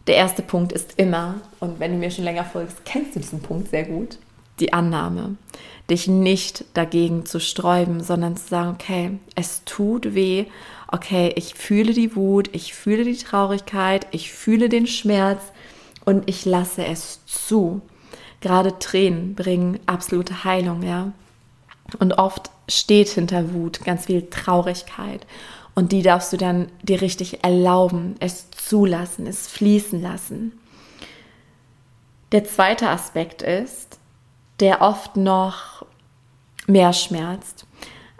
Der 0.06 0.16
erste 0.16 0.42
Punkt 0.42 0.72
ist 0.72 0.94
immer, 0.96 1.36
und 1.60 1.80
wenn 1.80 1.92
du 1.92 1.98
mir 1.98 2.10
schon 2.10 2.24
länger 2.24 2.44
folgst, 2.44 2.84
kennst 2.84 3.14
du 3.14 3.20
diesen 3.20 3.40
Punkt 3.40 3.68
sehr 3.70 3.84
gut, 3.84 4.18
die 4.58 4.72
Annahme. 4.72 5.36
Dich 5.90 6.08
nicht 6.08 6.64
dagegen 6.74 7.26
zu 7.26 7.40
sträuben, 7.40 8.02
sondern 8.02 8.36
zu 8.36 8.48
sagen, 8.48 8.70
okay, 8.70 9.18
es 9.34 9.64
tut 9.64 10.14
weh, 10.14 10.46
okay, 10.90 11.32
ich 11.36 11.54
fühle 11.54 11.92
die 11.92 12.16
Wut, 12.16 12.48
ich 12.52 12.74
fühle 12.74 13.04
die 13.04 13.16
Traurigkeit, 13.16 14.06
ich 14.10 14.32
fühle 14.32 14.68
den 14.68 14.86
Schmerz 14.86 15.42
und 16.08 16.26
ich 16.26 16.46
lasse 16.46 16.86
es 16.86 17.22
zu. 17.26 17.82
Gerade 18.40 18.78
Tränen 18.78 19.34
bringen 19.34 19.78
absolute 19.84 20.42
Heilung, 20.42 20.82
ja. 20.82 21.12
Und 21.98 22.14
oft 22.14 22.50
steht 22.66 23.10
hinter 23.10 23.52
Wut 23.52 23.84
ganz 23.84 24.06
viel 24.06 24.30
Traurigkeit. 24.30 25.26
Und 25.74 25.92
die 25.92 26.00
darfst 26.00 26.32
du 26.32 26.38
dann 26.38 26.70
dir 26.82 27.02
richtig 27.02 27.44
erlauben, 27.44 28.14
es 28.20 28.50
zulassen, 28.52 29.26
es 29.26 29.48
fließen 29.48 30.00
lassen. 30.00 30.58
Der 32.32 32.44
zweite 32.44 32.88
Aspekt 32.88 33.42
ist, 33.42 33.98
der 34.60 34.80
oft 34.80 35.14
noch 35.18 35.84
mehr 36.66 36.94
schmerzt. 36.94 37.66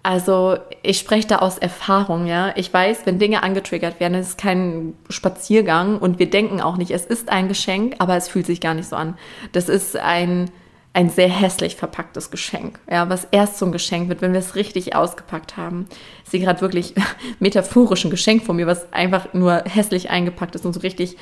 Also 0.09 0.57
ich 0.83 0.99
spreche 0.99 1.29
da 1.29 1.37
aus 1.41 1.59
Erfahrung, 1.59 2.25
ja. 2.27 2.55
Ich 2.57 2.73
weiß, 2.73 3.01
wenn 3.05 3.19
Dinge 3.19 3.43
angetriggert 3.43 4.01
werden, 4.01 4.15
es 4.15 4.29
ist 4.29 4.39
kein 4.39 4.95
Spaziergang 5.11 5.99
und 5.99 6.19
wir 6.19 6.31
denken 6.31 6.63
auch 6.63 6.79
nicht, 6.79 6.93
es 6.93 7.05
ist 7.05 7.29
ein 7.29 7.47
Geschenk, 7.47 7.97
aber 7.99 8.17
es 8.17 8.27
fühlt 8.27 8.47
sich 8.47 8.63
gar 8.63 8.73
nicht 8.73 8.89
so 8.89 8.97
an. 8.97 9.19
Das 9.53 9.69
ist 9.69 9.97
ein 9.97 10.51
ein 10.95 11.11
sehr 11.11 11.29
hässlich 11.29 11.77
verpacktes 11.77 12.31
Geschenk, 12.31 12.81
ja, 12.91 13.11
was 13.11 13.29
erst 13.31 13.63
ein 13.63 13.71
Geschenk 13.71 14.09
wird, 14.09 14.23
wenn 14.23 14.33
wir 14.33 14.41
es 14.41 14.55
richtig 14.55 14.97
ausgepackt 14.97 15.59
haben. 15.59 15.87
Ich 16.25 16.31
sehe 16.31 16.41
gerade 16.41 16.63
wirklich 16.63 16.95
metaphorisch 17.39 18.07
ein 18.07 18.11
Geschenk 18.11 18.43
von 18.45 18.57
mir, 18.57 18.67
was 18.67 18.91
einfach 18.95 19.35
nur 19.35 19.63
hässlich 19.67 20.09
eingepackt 20.09 20.55
ist 20.55 20.65
und 20.65 20.73
so 20.73 20.81
richtig, 20.81 21.19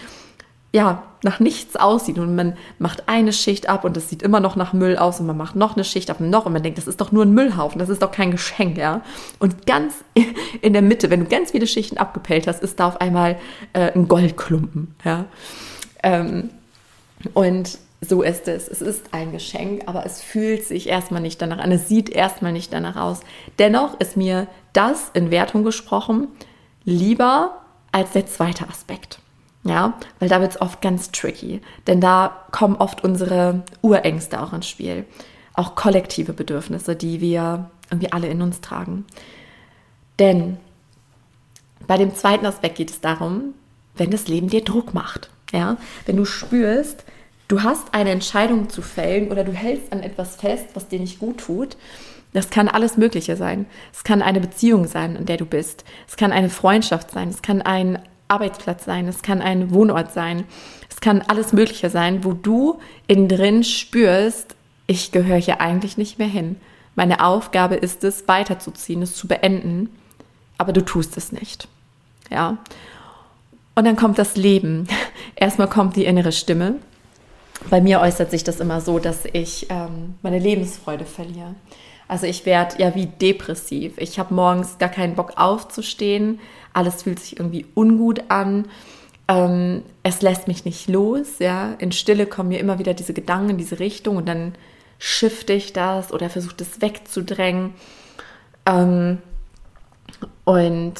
ja, 0.72 1.02
nach 1.22 1.40
nichts 1.40 1.76
aussieht. 1.76 2.18
Und 2.18 2.34
man 2.34 2.56
macht 2.78 3.08
eine 3.08 3.32
Schicht 3.32 3.68
ab 3.68 3.84
und 3.84 3.96
es 3.96 4.10
sieht 4.10 4.22
immer 4.22 4.40
noch 4.40 4.56
nach 4.56 4.72
Müll 4.72 4.96
aus 4.96 5.20
und 5.20 5.26
man 5.26 5.36
macht 5.36 5.56
noch 5.56 5.74
eine 5.74 5.84
Schicht 5.84 6.10
ab 6.10 6.20
und 6.20 6.30
noch 6.30 6.46
und 6.46 6.52
man 6.52 6.62
denkt, 6.62 6.78
das 6.78 6.86
ist 6.86 7.00
doch 7.00 7.12
nur 7.12 7.24
ein 7.24 7.32
Müllhaufen, 7.32 7.78
das 7.78 7.88
ist 7.88 8.02
doch 8.02 8.12
kein 8.12 8.30
Geschenk, 8.30 8.76
ja. 8.76 9.02
Und 9.38 9.66
ganz 9.66 10.04
in 10.62 10.72
der 10.72 10.82
Mitte, 10.82 11.10
wenn 11.10 11.20
du 11.20 11.26
ganz 11.26 11.52
viele 11.52 11.66
Schichten 11.66 11.98
abgepellt 11.98 12.46
hast, 12.46 12.62
ist 12.62 12.78
da 12.78 12.88
auf 12.88 13.00
einmal 13.00 13.38
äh, 13.72 13.92
ein 13.92 14.08
Goldklumpen, 14.08 14.94
ja. 15.04 15.24
Ähm, 16.02 16.50
und 17.32 17.78
so 18.02 18.22
ist 18.22 18.46
es. 18.46 18.68
Es 18.68 18.82
ist 18.82 19.06
ein 19.12 19.32
Geschenk, 19.32 19.84
aber 19.86 20.04
es 20.04 20.20
fühlt 20.20 20.64
sich 20.64 20.88
erstmal 20.88 21.22
nicht 21.22 21.40
danach 21.40 21.58
an. 21.58 21.72
Es 21.72 21.88
sieht 21.88 22.10
erstmal 22.10 22.52
nicht 22.52 22.72
danach 22.72 22.96
aus. 22.96 23.20
Dennoch 23.58 23.98
ist 24.00 24.16
mir 24.16 24.48
das 24.72 25.10
in 25.14 25.30
Wertung 25.30 25.64
gesprochen 25.64 26.28
lieber 26.84 27.62
als 27.90 28.12
der 28.12 28.26
zweite 28.26 28.68
Aspekt. 28.68 29.18
Ja, 29.66 29.94
weil 30.20 30.28
da 30.28 30.40
wird 30.40 30.52
es 30.52 30.60
oft 30.60 30.80
ganz 30.80 31.10
tricky. 31.10 31.60
Denn 31.86 32.00
da 32.00 32.44
kommen 32.52 32.76
oft 32.76 33.02
unsere 33.02 33.64
Urängste 33.82 34.40
auch 34.40 34.52
ins 34.52 34.68
Spiel. 34.68 35.04
Auch 35.54 35.74
kollektive 35.74 36.32
Bedürfnisse, 36.32 36.94
die 36.94 37.20
wir 37.20 37.70
irgendwie 37.90 38.12
alle 38.12 38.28
in 38.28 38.42
uns 38.42 38.60
tragen. 38.60 39.04
Denn 40.18 40.58
bei 41.86 41.96
dem 41.96 42.14
zweiten 42.14 42.46
Aspekt 42.46 42.76
geht 42.76 42.90
es 42.90 43.00
darum, 43.00 43.54
wenn 43.96 44.10
das 44.10 44.28
Leben 44.28 44.48
dir 44.48 44.62
Druck 44.62 44.94
macht. 44.94 45.30
Ja, 45.52 45.76
wenn 46.06 46.16
du 46.16 46.24
spürst, 46.24 47.04
Du 47.48 47.62
hast 47.62 47.94
eine 47.94 48.10
Entscheidung 48.10 48.68
zu 48.70 48.82
fällen 48.82 49.30
oder 49.30 49.44
du 49.44 49.52
hältst 49.52 49.92
an 49.92 50.02
etwas 50.02 50.34
fest, 50.36 50.66
was 50.74 50.88
dir 50.88 50.98
nicht 50.98 51.20
gut 51.20 51.38
tut. 51.38 51.76
Das 52.32 52.50
kann 52.50 52.68
alles 52.68 52.96
Mögliche 52.96 53.36
sein. 53.36 53.66
Es 53.92 54.02
kann 54.02 54.20
eine 54.20 54.40
Beziehung 54.40 54.88
sein, 54.88 55.14
in 55.14 55.26
der 55.26 55.36
du 55.36 55.46
bist. 55.46 55.84
Es 56.08 56.16
kann 56.16 56.32
eine 56.32 56.50
Freundschaft 56.50 57.12
sein. 57.12 57.28
Es 57.28 57.42
kann 57.42 57.62
ein 57.62 58.00
Arbeitsplatz 58.28 58.84
sein. 58.84 59.08
Es 59.08 59.22
kann 59.22 59.40
ein 59.40 59.72
Wohnort 59.72 60.12
sein. 60.12 60.44
Es 60.90 61.00
kann 61.00 61.22
alles 61.22 61.52
Mögliche 61.52 61.90
sein, 61.90 62.24
wo 62.24 62.32
du 62.32 62.78
innen 63.06 63.28
drin 63.28 63.64
spürst, 63.64 64.54
ich 64.86 65.10
gehöre 65.10 65.38
hier 65.38 65.60
eigentlich 65.60 65.96
nicht 65.96 66.18
mehr 66.18 66.28
hin. 66.28 66.56
Meine 66.94 67.24
Aufgabe 67.24 67.74
ist 67.74 68.04
es, 68.04 68.28
weiterzuziehen, 68.28 69.02
es 69.02 69.16
zu 69.16 69.26
beenden. 69.26 69.90
Aber 70.58 70.72
du 70.72 70.84
tust 70.84 71.16
es 71.16 71.32
nicht. 71.32 71.68
Ja. 72.30 72.58
Und 73.74 73.84
dann 73.84 73.96
kommt 73.96 74.18
das 74.18 74.36
Leben. 74.36 74.86
Erstmal 75.36 75.68
kommt 75.68 75.96
die 75.96 76.04
innere 76.04 76.32
Stimme 76.32 76.76
bei 77.70 77.80
mir 77.80 78.00
äußert 78.00 78.30
sich 78.30 78.44
das 78.44 78.60
immer 78.60 78.80
so, 78.80 78.98
dass 78.98 79.24
ich 79.32 79.66
ähm, 79.70 80.14
meine 80.22 80.38
Lebensfreude 80.38 81.04
verliere. 81.04 81.54
Also 82.08 82.26
ich 82.26 82.46
werde 82.46 82.80
ja 82.80 82.94
wie 82.94 83.06
depressiv. 83.06 83.94
Ich 83.98 84.18
habe 84.18 84.34
morgens 84.34 84.78
gar 84.78 84.88
keinen 84.88 85.14
Bock 85.14 85.32
aufzustehen. 85.36 86.38
Alles 86.72 87.02
fühlt 87.02 87.18
sich 87.18 87.38
irgendwie 87.38 87.66
ungut 87.74 88.22
an. 88.28 88.66
Ähm, 89.28 89.82
es 90.02 90.22
lässt 90.22 90.46
mich 90.46 90.64
nicht 90.64 90.88
los. 90.88 91.38
Ja, 91.38 91.74
in 91.78 91.92
Stille 91.92 92.26
kommen 92.26 92.50
mir 92.50 92.60
immer 92.60 92.78
wieder 92.78 92.94
diese 92.94 93.12
Gedanken 93.12 93.50
in 93.50 93.58
diese 93.58 93.80
Richtung 93.80 94.16
und 94.16 94.26
dann 94.26 94.54
shifte 94.98 95.52
ich 95.52 95.72
das 95.72 96.12
oder 96.12 96.30
versuche 96.30 96.56
das 96.56 96.80
wegzudrängen. 96.80 97.74
Ähm, 98.66 99.18
und 100.44 100.94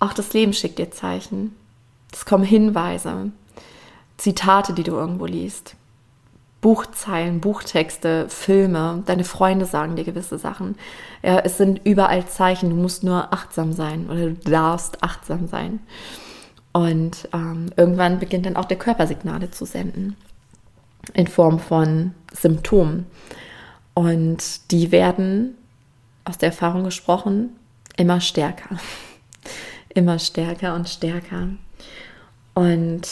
auch 0.00 0.12
das 0.12 0.32
Leben 0.32 0.52
schickt 0.52 0.78
dir 0.78 0.90
Zeichen. 0.90 1.54
Es 2.12 2.24
kommen 2.24 2.44
Hinweise. 2.44 3.30
Zitate, 4.16 4.72
die 4.72 4.82
du 4.82 4.92
irgendwo 4.92 5.26
liest. 5.26 5.76
Buchzeilen, 6.60 7.40
Buchtexte, 7.40 8.28
Filme, 8.28 9.02
deine 9.06 9.24
Freunde 9.24 9.66
sagen 9.66 9.96
dir 9.96 10.04
gewisse 10.04 10.38
Sachen. 10.38 10.76
Ja, 11.22 11.38
es 11.38 11.58
sind 11.58 11.80
überall 11.84 12.26
Zeichen, 12.26 12.70
du 12.70 12.76
musst 12.76 13.04
nur 13.04 13.32
achtsam 13.32 13.72
sein 13.72 14.08
oder 14.08 14.30
du 14.30 14.34
darfst 14.34 15.02
achtsam 15.02 15.46
sein. 15.46 15.80
Und 16.72 17.28
ähm, 17.32 17.70
irgendwann 17.76 18.18
beginnt 18.18 18.46
dann 18.46 18.56
auch 18.56 18.64
der 18.64 18.78
Körper 18.78 19.06
Signale 19.06 19.50
zu 19.50 19.64
senden 19.64 20.16
in 21.14 21.26
Form 21.26 21.58
von 21.58 22.14
Symptomen. 22.32 23.06
Und 23.94 24.70
die 24.72 24.92
werden, 24.92 25.54
aus 26.24 26.38
der 26.38 26.50
Erfahrung 26.50 26.84
gesprochen, 26.84 27.50
immer 27.96 28.20
stärker. 28.20 28.76
immer 29.94 30.18
stärker 30.18 30.74
und 30.74 30.88
stärker. 30.88 31.48
Und 32.54 33.08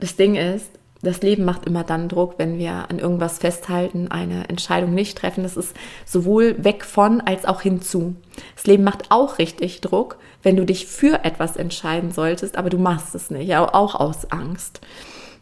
das 0.00 0.16
Ding 0.16 0.36
ist, 0.36 0.77
das 1.02 1.22
Leben 1.22 1.44
macht 1.44 1.64
immer 1.64 1.84
dann 1.84 2.08
Druck, 2.08 2.34
wenn 2.38 2.58
wir 2.58 2.90
an 2.90 2.98
irgendwas 2.98 3.38
festhalten, 3.38 4.08
eine 4.10 4.48
Entscheidung 4.48 4.94
nicht 4.94 5.16
treffen. 5.16 5.44
Das 5.44 5.56
ist 5.56 5.74
sowohl 6.04 6.62
weg 6.64 6.84
von 6.84 7.20
als 7.20 7.44
auch 7.44 7.60
hinzu. 7.60 8.16
Das 8.56 8.66
Leben 8.66 8.82
macht 8.82 9.10
auch 9.10 9.38
richtig 9.38 9.80
Druck, 9.80 10.18
wenn 10.42 10.56
du 10.56 10.64
dich 10.64 10.86
für 10.86 11.24
etwas 11.24 11.56
entscheiden 11.56 12.10
solltest, 12.10 12.56
aber 12.56 12.68
du 12.68 12.78
machst 12.78 13.14
es 13.14 13.30
nicht, 13.30 13.54
auch 13.56 13.94
aus 13.94 14.30
Angst. 14.32 14.80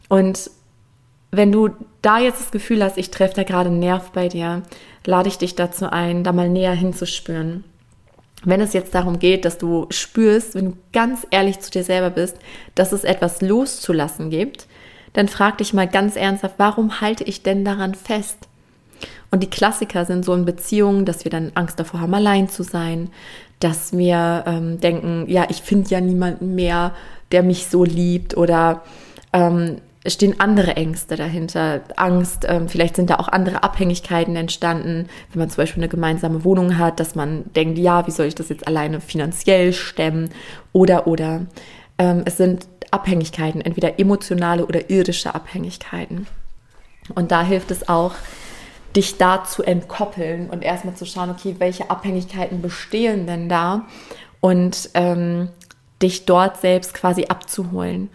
Und 0.09 0.51
wenn 1.31 1.53
du 1.53 1.71
da 2.03 2.19
jetzt 2.19 2.41
das 2.41 2.51
Gefühl 2.51 2.85
hast, 2.85 2.99
ich 2.99 3.11
treffe 3.11 3.35
da 3.35 3.43
gerade 3.43 3.71
einen 3.71 3.79
Nerv 3.79 4.11
bei 4.11 4.29
dir, 4.29 4.63
lade 5.05 5.29
ich 5.29 5.39
dich 5.39 5.55
dazu 5.55 5.91
ein, 5.91 6.23
da 6.23 6.33
mal 6.33 6.49
näher 6.49 6.73
hinzuspüren. 6.73 7.65
Wenn 8.45 8.61
es 8.61 8.75
jetzt 8.75 8.95
darum 8.95 9.19
geht, 9.19 9.45
dass 9.45 9.59
du 9.59 9.87
spürst, 9.91 10.55
wenn 10.55 10.67
du 10.67 10.77
ganz 10.93 11.27
ehrlich 11.31 11.61
zu 11.61 11.71
dir 11.71 11.83
selber 11.83 12.11
bist, 12.11 12.37
dass 12.75 12.93
es 12.93 13.05
etwas 13.05 13.41
loszulassen 13.41 14.31
gibt, 14.31 14.67
dann 15.17 15.29
frag 15.29 15.59
dich 15.59 15.73
mal 15.73 15.89
ganz 15.89 16.15
ernsthaft, 16.15 16.57
warum 16.59 17.01
halte 17.01 17.25
ich 17.25 17.43
denn 17.43 17.65
daran 17.65 17.95
fest? 17.95 18.37
Und 19.31 19.43
die 19.43 19.51
Klassiker 19.51 20.05
sind 20.05 20.27
so 20.27 20.35
in 20.35 20.45
Beziehungen, 20.45 21.07
dass 21.07 21.25
wir 21.25 21.31
dann 21.31 21.53
Angst 21.55 21.81
davor 21.81 22.01
haben, 22.01 22.15
allein 22.15 22.51
zu 22.51 22.63
sein, 22.63 23.09
dass 23.59 23.97
wir 23.97 24.45
ähm, 24.47 24.79
denken, 24.79 25.25
ja, 25.27 25.47
ich 25.49 25.63
finde 25.63 25.89
ja 25.89 26.03
niemanden 26.03 26.55
mehr, 26.55 26.93
der 27.33 27.43
mich 27.43 27.67
so 27.67 27.83
liebt 27.83 28.37
oder 28.37 28.83
ähm, 29.33 29.79
es 30.05 30.13
stehen 30.13 30.39
andere 30.39 30.77
Ängste 30.77 31.17
dahinter. 31.17 31.81
Angst, 31.97 32.45
ähm, 32.47 32.69
vielleicht 32.69 32.97
sind 32.97 33.09
da 33.09 33.17
auch 33.17 33.29
andere 33.29 33.63
Abhängigkeiten 33.63 34.37
entstanden, 34.37 35.09
wenn 35.33 35.39
man 35.41 35.49
zum 35.49 35.57
Beispiel 35.57 35.83
eine 35.83 35.89
gemeinsame 35.89 36.45
Wohnung 36.45 36.77
hat, 36.77 37.01
dass 37.01 37.15
man 37.15 37.45
denkt, 37.55 37.79
ja, 37.79 38.07
wie 38.07 38.13
soll 38.13 38.27
ich 38.27 38.35
das 38.35 38.51
jetzt 38.51 38.67
alleine 38.69 39.01
finanziell 39.01 39.73
stemmen? 39.73 40.29
Oder, 40.73 41.07
oder. 41.07 41.47
Ähm, 41.99 42.23
es 42.27 42.37
sind 42.37 42.69
Abhängigkeiten, 42.97 43.61
entweder 43.61 43.99
emotionale 44.01 44.67
oder 44.67 44.91
irdische 44.91 45.35
Abhängigkeiten. 45.35 46.27
Und 47.15 47.31
da 47.31 47.43
hilft 47.43 47.71
es 47.71 47.89
auch, 47.89 48.13
dich 48.97 49.19
da 49.19 49.45
zu 49.45 49.63
entkoppeln 49.63 50.51
und 50.51 50.65
erstmal 50.65 50.95
zu 50.95 51.07
schauen, 51.07 51.31
okay, 51.31 51.57
welche 51.59 51.91
Abhängigkeiten 51.91 52.63
bestehen 52.63 53.27
denn 53.27 53.49
da 53.49 53.85
und 54.41 54.91
ähm, 54.95 55.49
dich 56.03 56.25
dort 56.25 56.61
selbst 56.61 56.95
quasi 56.95 57.27
abzuholen 57.27 58.09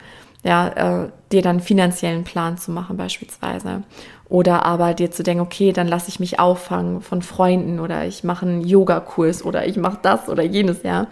ja, 0.43 1.03
äh, 1.03 1.09
dir 1.31 1.41
dann 1.41 1.59
finanziellen 1.59 2.23
Plan 2.23 2.57
zu 2.57 2.71
machen 2.71 2.97
beispielsweise. 2.97 3.83
Oder 4.27 4.65
aber 4.65 4.93
dir 4.93 5.11
zu 5.11 5.23
denken, 5.23 5.41
okay, 5.41 5.71
dann 5.71 5.87
lasse 5.87 6.09
ich 6.09 6.19
mich 6.19 6.39
auffangen 6.39 7.01
von 7.01 7.21
Freunden 7.21 7.79
oder 7.79 8.05
ich 8.05 8.23
mache 8.23 8.45
einen 8.45 8.61
Yogakurs 8.61 9.43
oder 9.43 9.67
ich 9.67 9.77
mache 9.77 9.99
das 10.01 10.29
oder 10.29 10.43
jenes, 10.43 10.83
ja. 10.83 11.07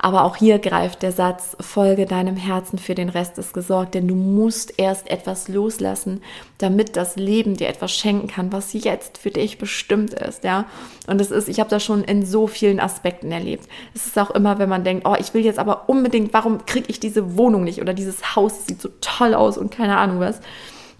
Aber 0.00 0.24
auch 0.24 0.36
hier 0.36 0.60
greift 0.60 1.02
der 1.02 1.10
Satz, 1.10 1.56
folge 1.58 2.06
deinem 2.06 2.36
Herzen, 2.36 2.78
für 2.78 2.94
den 2.94 3.08
Rest 3.08 3.36
ist 3.36 3.52
gesorgt, 3.52 3.94
denn 3.94 4.06
du 4.06 4.14
musst 4.14 4.78
erst 4.78 5.10
etwas 5.10 5.48
loslassen, 5.48 6.22
damit 6.58 6.96
das 6.96 7.16
Leben 7.16 7.56
dir 7.56 7.68
etwas 7.68 7.90
schenken 7.90 8.28
kann, 8.28 8.52
was 8.52 8.72
jetzt 8.72 9.18
für 9.18 9.30
dich 9.30 9.58
bestimmt 9.58 10.14
ist, 10.14 10.44
ja. 10.44 10.66
Und 11.08 11.20
es 11.20 11.32
ist, 11.32 11.48
ich 11.48 11.58
habe 11.58 11.68
das 11.68 11.82
schon 11.82 12.04
in 12.04 12.24
so 12.24 12.46
vielen 12.46 12.78
Aspekten 12.78 13.32
erlebt. 13.32 13.68
Es 13.92 14.06
ist 14.06 14.18
auch 14.18 14.30
immer, 14.30 14.60
wenn 14.60 14.68
man 14.68 14.84
denkt, 14.84 15.04
oh, 15.04 15.16
ich 15.18 15.34
will 15.34 15.44
jetzt 15.44 15.58
aber 15.58 15.88
unbedingt, 15.88 16.32
warum 16.32 16.64
kriege 16.64 16.86
ich 16.88 17.00
diese 17.00 17.36
Wohnung 17.36 17.64
nicht 17.64 17.80
oder 17.80 17.92
dieses 17.92 18.36
Haus 18.36 18.66
sieht 18.66 18.80
so 18.80 18.90
toll 19.00 19.34
aus 19.34 19.58
und 19.58 19.72
keine 19.72 19.98
Ahnung 19.98 20.20
was. 20.20 20.40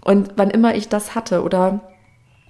Und 0.03 0.33
wann 0.35 0.49
immer 0.49 0.75
ich 0.75 0.89
das 0.89 1.15
hatte 1.15 1.43
oder 1.43 1.79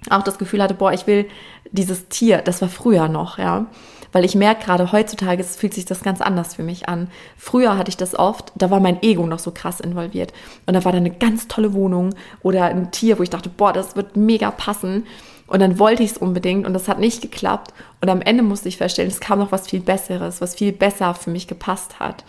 auch 0.08 0.22
das 0.22 0.38
Gefühl 0.38 0.62
hatte, 0.62 0.74
boah, 0.74 0.92
ich 0.92 1.06
will 1.06 1.28
dieses 1.70 2.08
Tier, 2.08 2.38
das 2.38 2.60
war 2.60 2.68
früher 2.68 3.06
noch, 3.06 3.38
ja 3.38 3.66
weil 4.12 4.24
ich 4.24 4.34
merke 4.34 4.64
gerade 4.64 4.92
heutzutage, 4.92 5.40
es 5.40 5.56
fühlt 5.56 5.74
sich 5.74 5.84
das 5.84 6.02
ganz 6.02 6.20
anders 6.20 6.54
für 6.54 6.62
mich 6.62 6.88
an. 6.88 7.08
Früher 7.36 7.76
hatte 7.76 7.90
ich 7.90 7.96
das 7.96 8.18
oft, 8.18 8.52
da 8.56 8.70
war 8.70 8.80
mein 8.80 9.02
Ego 9.02 9.26
noch 9.26 9.38
so 9.38 9.50
krass 9.50 9.80
involviert. 9.80 10.32
Und 10.66 10.74
da 10.74 10.84
war 10.84 10.92
da 10.92 10.98
eine 10.98 11.10
ganz 11.10 11.48
tolle 11.48 11.72
Wohnung 11.72 12.14
oder 12.42 12.64
ein 12.64 12.90
Tier, 12.90 13.18
wo 13.18 13.22
ich 13.22 13.30
dachte, 13.30 13.48
boah, 13.48 13.72
das 13.72 13.96
wird 13.96 14.16
mega 14.16 14.50
passen. 14.50 15.06
Und 15.46 15.60
dann 15.60 15.78
wollte 15.78 16.02
ich 16.02 16.12
es 16.12 16.18
unbedingt 16.18 16.66
und 16.66 16.74
das 16.74 16.88
hat 16.88 17.00
nicht 17.00 17.22
geklappt. 17.22 17.74
Und 18.00 18.08
am 18.08 18.22
Ende 18.22 18.42
musste 18.42 18.68
ich 18.68 18.76
feststellen, 18.76 19.10
es 19.10 19.20
kam 19.20 19.40
noch 19.40 19.52
was 19.52 19.68
viel 19.68 19.80
Besseres, 19.80 20.40
was 20.40 20.54
viel 20.54 20.72
besser 20.72 21.14
für 21.14 21.30
mich 21.30 21.48
gepasst 21.48 21.98
hat. 21.98 22.24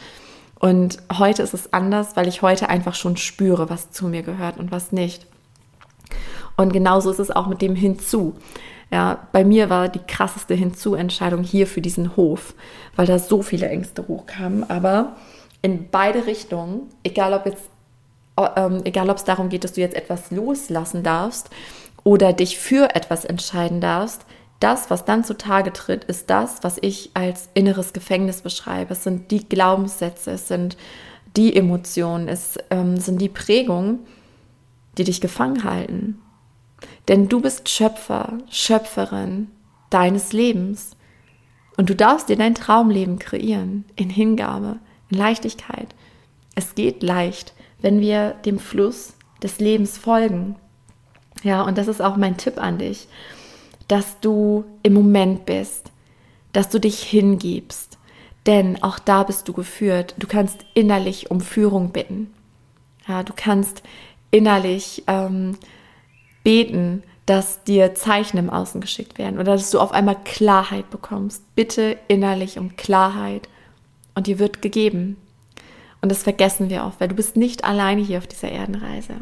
Und 0.58 1.00
heute 1.18 1.42
ist 1.42 1.54
es 1.54 1.74
anders, 1.74 2.16
weil 2.16 2.28
ich 2.28 2.42
heute 2.42 2.70
einfach 2.70 2.96
schon 2.96 3.18
spüre, 3.18 3.70
was 3.70 3.92
zu 3.92 4.08
mir 4.08 4.22
gehört 4.22 4.58
und 4.58 4.72
was 4.72 4.92
nicht. 4.92 5.26
Und 6.56 6.74
genauso 6.74 7.10
ist 7.10 7.20
es 7.20 7.32
auch 7.32 7.48
mit 7.48 7.62
dem 7.62 7.76
Hinzu. 7.76 8.36
Ja, 8.92 9.28
bei 9.32 9.46
mir 9.46 9.70
war 9.70 9.88
die 9.88 10.00
krasseste 10.06 10.54
Hinzuentscheidung 10.54 11.44
hier 11.44 11.66
für 11.66 11.82
diesen 11.82 12.18
Hof, 12.18 12.54
weil 12.96 13.08
da 13.08 13.20
so 13.20 13.42
viele 13.42 13.70
Ängste 13.70 14.08
hochkamen. 14.08 14.70
Aber 14.70 15.16
in 15.62 15.90
beide 15.90 16.26
Richtungen, 16.26 16.90
egal 17.04 17.34
ob 17.34 17.46
jetzt, 17.46 17.64
ähm, 18.58 18.82
egal 18.84 19.10
ob 19.10 19.18
es 19.18 19.24
darum 19.24 19.48
geht, 19.48 19.64
dass 19.64 19.74
du 19.74 19.82
jetzt 19.82 19.96
etwas 19.96 20.30
loslassen 20.32 21.04
darfst 21.04 21.50
oder 22.04 22.34
dich 22.34 22.58
für 22.58 22.94
etwas 22.94 23.24
entscheiden 23.24 23.80
darfst, 23.80 24.26
das, 24.60 24.90
was 24.90 25.06
dann 25.06 25.24
zutage 25.24 25.74
tritt, 25.74 26.04
ist 26.04 26.30
das, 26.30 26.58
was 26.62 26.78
ich 26.82 27.12
als 27.14 27.50
inneres 27.54 27.94
Gefängnis 27.94 28.42
beschreibe. 28.42 28.94
Es 28.94 29.04
sind 29.04 29.32
die 29.32 29.48
Glaubenssätze, 29.48 30.32
es 30.32 30.48
sind 30.50 30.78
die 31.36 31.56
Emotionen, 31.56 32.28
es 32.28 32.58
ähm, 32.70 32.98
sind 32.98 33.22
die 33.22 33.30
Prägungen, 33.30 34.00
die 34.98 35.06
dich 35.06 35.22
gefangen 35.22 35.64
halten. 35.64 36.22
Denn 37.08 37.30
du 37.30 37.42
bist 37.42 37.70
Schöpfer, 37.70 38.38
Schöpferin 38.50 39.48
deines 39.90 40.34
Lebens. 40.34 40.96
Und 41.78 41.90
du 41.90 41.96
darfst 41.96 42.30
dir 42.30 42.38
dein 42.38 42.56
Traumleben 42.56 43.20
kreieren, 43.20 43.86
in 43.96 44.10
Hingabe, 44.10 44.80
in 45.10 45.18
Leichtigkeit. 45.18 45.96
Es 46.56 46.76
geht 46.76 47.02
leicht, 47.02 47.54
wenn 47.82 48.02
wir 48.02 48.32
dem 48.46 48.60
Fluss 48.60 49.14
des 49.42 49.60
Lebens 49.60 49.98
folgen. 49.98 50.56
Ja, 51.44 51.64
und 51.64 51.78
das 51.78 51.88
ist 51.88 52.02
auch 52.02 52.18
mein 52.18 52.38
Tipp 52.38 52.62
an 52.62 52.78
dich, 52.78 53.08
dass 53.88 54.20
du 54.20 54.66
im 54.84 54.94
Moment 54.94 55.46
bist, 55.46 55.92
dass 56.54 56.70
du 56.70 56.80
dich 56.80 57.02
hingibst. 57.02 57.98
Denn 58.46 58.82
auch 58.84 59.00
da 59.00 59.24
bist 59.24 59.48
du 59.48 59.54
geführt. 59.54 60.16
Du 60.18 60.28
kannst 60.28 60.66
innerlich 60.74 61.32
um 61.32 61.42
Führung 61.42 61.92
bitten. 61.92 62.32
Ja, 63.08 63.24
du 63.24 63.34
kannst 63.36 63.84
innerlich 64.32 65.04
ähm, 65.08 65.58
beten, 66.44 67.04
dass 67.26 67.64
dir 67.64 67.96
Zeichen 67.96 68.38
im 68.38 68.50
Außen 68.50 68.82
geschickt 68.82 69.18
werden 69.18 69.40
oder 69.40 69.54
dass 69.54 69.72
du 69.72 69.80
auf 69.80 69.92
einmal 69.92 70.18
Klarheit 70.24 70.90
bekommst. 70.90 71.44
Bitte 71.56 71.98
innerlich 72.08 72.58
um 72.58 72.76
Klarheit 72.76 73.48
und 74.16 74.28
dir 74.28 74.40
wird 74.40 74.62
gegeben. 74.62 75.18
Und 76.02 76.10
das 76.10 76.24
vergessen 76.24 76.70
wir 76.70 76.84
oft, 76.84 77.00
weil 77.00 77.08
du 77.08 77.16
bist 77.16 77.38
nicht 77.38 77.64
alleine 77.64 78.02
hier 78.02 78.18
auf 78.18 78.28
dieser 78.28 78.52
Erdenreise. 78.52 79.14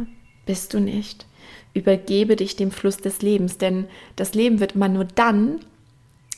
Bist 0.46 0.74
du 0.74 0.80
nicht. 0.80 1.26
Übergebe 1.74 2.36
dich 2.36 2.56
dem 2.56 2.72
Fluss 2.72 2.98
des 2.98 3.22
Lebens, 3.22 3.58
denn 3.58 3.86
das 4.16 4.34
Leben 4.34 4.60
wird 4.60 4.74
immer 4.74 4.88
nur 4.88 5.04
dann, 5.04 5.60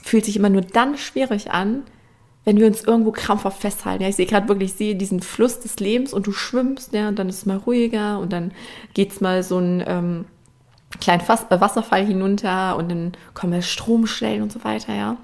fühlt 0.03 0.25
sich 0.25 0.35
immer 0.35 0.49
nur 0.49 0.61
dann 0.61 0.97
schwierig 0.97 1.51
an, 1.51 1.83
wenn 2.43 2.57
wir 2.57 2.65
uns 2.65 2.83
irgendwo 2.83 3.11
krampfhaft 3.11 3.61
festhalten. 3.61 4.03
Ja, 4.03 4.09
ich 4.09 4.15
sehe 4.15 4.25
gerade 4.25 4.47
wirklich, 4.47 4.71
ich 4.71 4.77
sehe 4.77 4.95
diesen 4.95 5.21
Fluss 5.21 5.59
des 5.59 5.79
Lebens 5.79 6.11
und 6.11 6.25
du 6.25 6.31
schwimmst, 6.31 6.91
ja, 6.91 7.07
und 7.07 7.19
dann 7.19 7.29
ist 7.29 7.37
es 7.37 7.45
mal 7.45 7.57
ruhiger 7.57 8.19
und 8.19 8.33
dann 8.33 8.51
geht 8.95 9.11
es 9.11 9.21
mal 9.21 9.43
so 9.43 9.59
ein 9.59 9.83
ähm, 9.85 10.25
kleinen 10.99 11.21
Fass, 11.21 11.45
äh, 11.49 11.61
Wasserfall 11.61 12.05
hinunter 12.05 12.75
und 12.77 12.89
dann 12.89 13.13
kommen 13.33 13.53
wir 13.53 13.61
Stromstellen 13.61 14.41
und 14.41 14.51
so 14.51 14.63
weiter, 14.63 14.93
ja. 14.93 15.17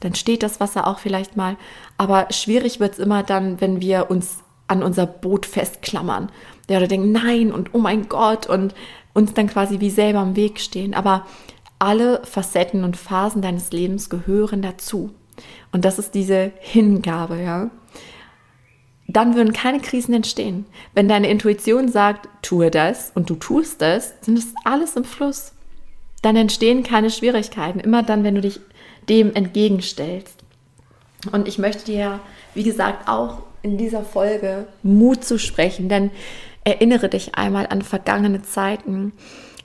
Dann 0.00 0.14
steht 0.14 0.42
das 0.42 0.58
Wasser 0.58 0.86
auch 0.88 0.98
vielleicht 0.98 1.36
mal. 1.36 1.56
Aber 1.96 2.26
schwierig 2.30 2.80
wird 2.80 2.94
es 2.94 2.98
immer 2.98 3.22
dann, 3.22 3.60
wenn 3.60 3.80
wir 3.80 4.10
uns 4.10 4.38
an 4.66 4.82
unser 4.82 5.06
Boot 5.06 5.46
festklammern. 5.46 6.30
Ja, 6.68 6.78
oder 6.78 6.88
denken, 6.88 7.12
nein 7.12 7.52
und 7.52 7.72
oh 7.72 7.78
mein 7.78 8.08
Gott 8.08 8.46
und 8.46 8.74
uns 9.14 9.32
dann 9.34 9.46
quasi 9.46 9.78
wie 9.78 9.90
selber 9.90 10.22
im 10.22 10.34
Weg 10.34 10.58
stehen. 10.58 10.94
Aber 10.94 11.26
alle 11.78 12.20
Facetten 12.24 12.82
und 12.82 12.96
Phasen 12.96 13.42
deines 13.42 13.70
Lebens 13.70 14.10
gehören 14.10 14.62
dazu. 14.62 15.10
Und 15.70 15.84
das 15.84 15.98
ist 16.00 16.14
diese 16.14 16.52
Hingabe, 16.58 17.40
ja 17.40 17.70
dann 19.12 19.34
würden 19.34 19.52
keine 19.52 19.80
Krisen 19.80 20.14
entstehen. 20.14 20.66
Wenn 20.94 21.08
deine 21.08 21.28
Intuition 21.28 21.88
sagt, 21.88 22.28
tue 22.42 22.70
das 22.70 23.12
und 23.14 23.30
du 23.30 23.34
tust 23.34 23.82
das, 23.82 24.14
sind 24.20 24.38
es 24.38 24.54
alles 24.64 24.96
im 24.96 25.04
Fluss. 25.04 25.52
Dann 26.22 26.36
entstehen 26.36 26.82
keine 26.82 27.10
Schwierigkeiten. 27.10 27.80
Immer 27.80 28.02
dann, 28.02 28.24
wenn 28.24 28.34
du 28.34 28.40
dich 28.40 28.60
dem 29.08 29.34
entgegenstellst. 29.34 30.42
Und 31.30 31.48
ich 31.48 31.58
möchte 31.58 31.84
dir, 31.84 32.20
wie 32.54 32.62
gesagt, 32.62 33.08
auch 33.08 33.38
in 33.62 33.78
dieser 33.78 34.04
Folge 34.04 34.66
Mut 34.82 35.24
zu 35.24 35.38
sprechen, 35.38 35.88
denn 35.88 36.10
erinnere 36.64 37.08
dich 37.08 37.34
einmal 37.34 37.66
an 37.68 37.82
vergangene 37.82 38.42
Zeiten. 38.42 39.12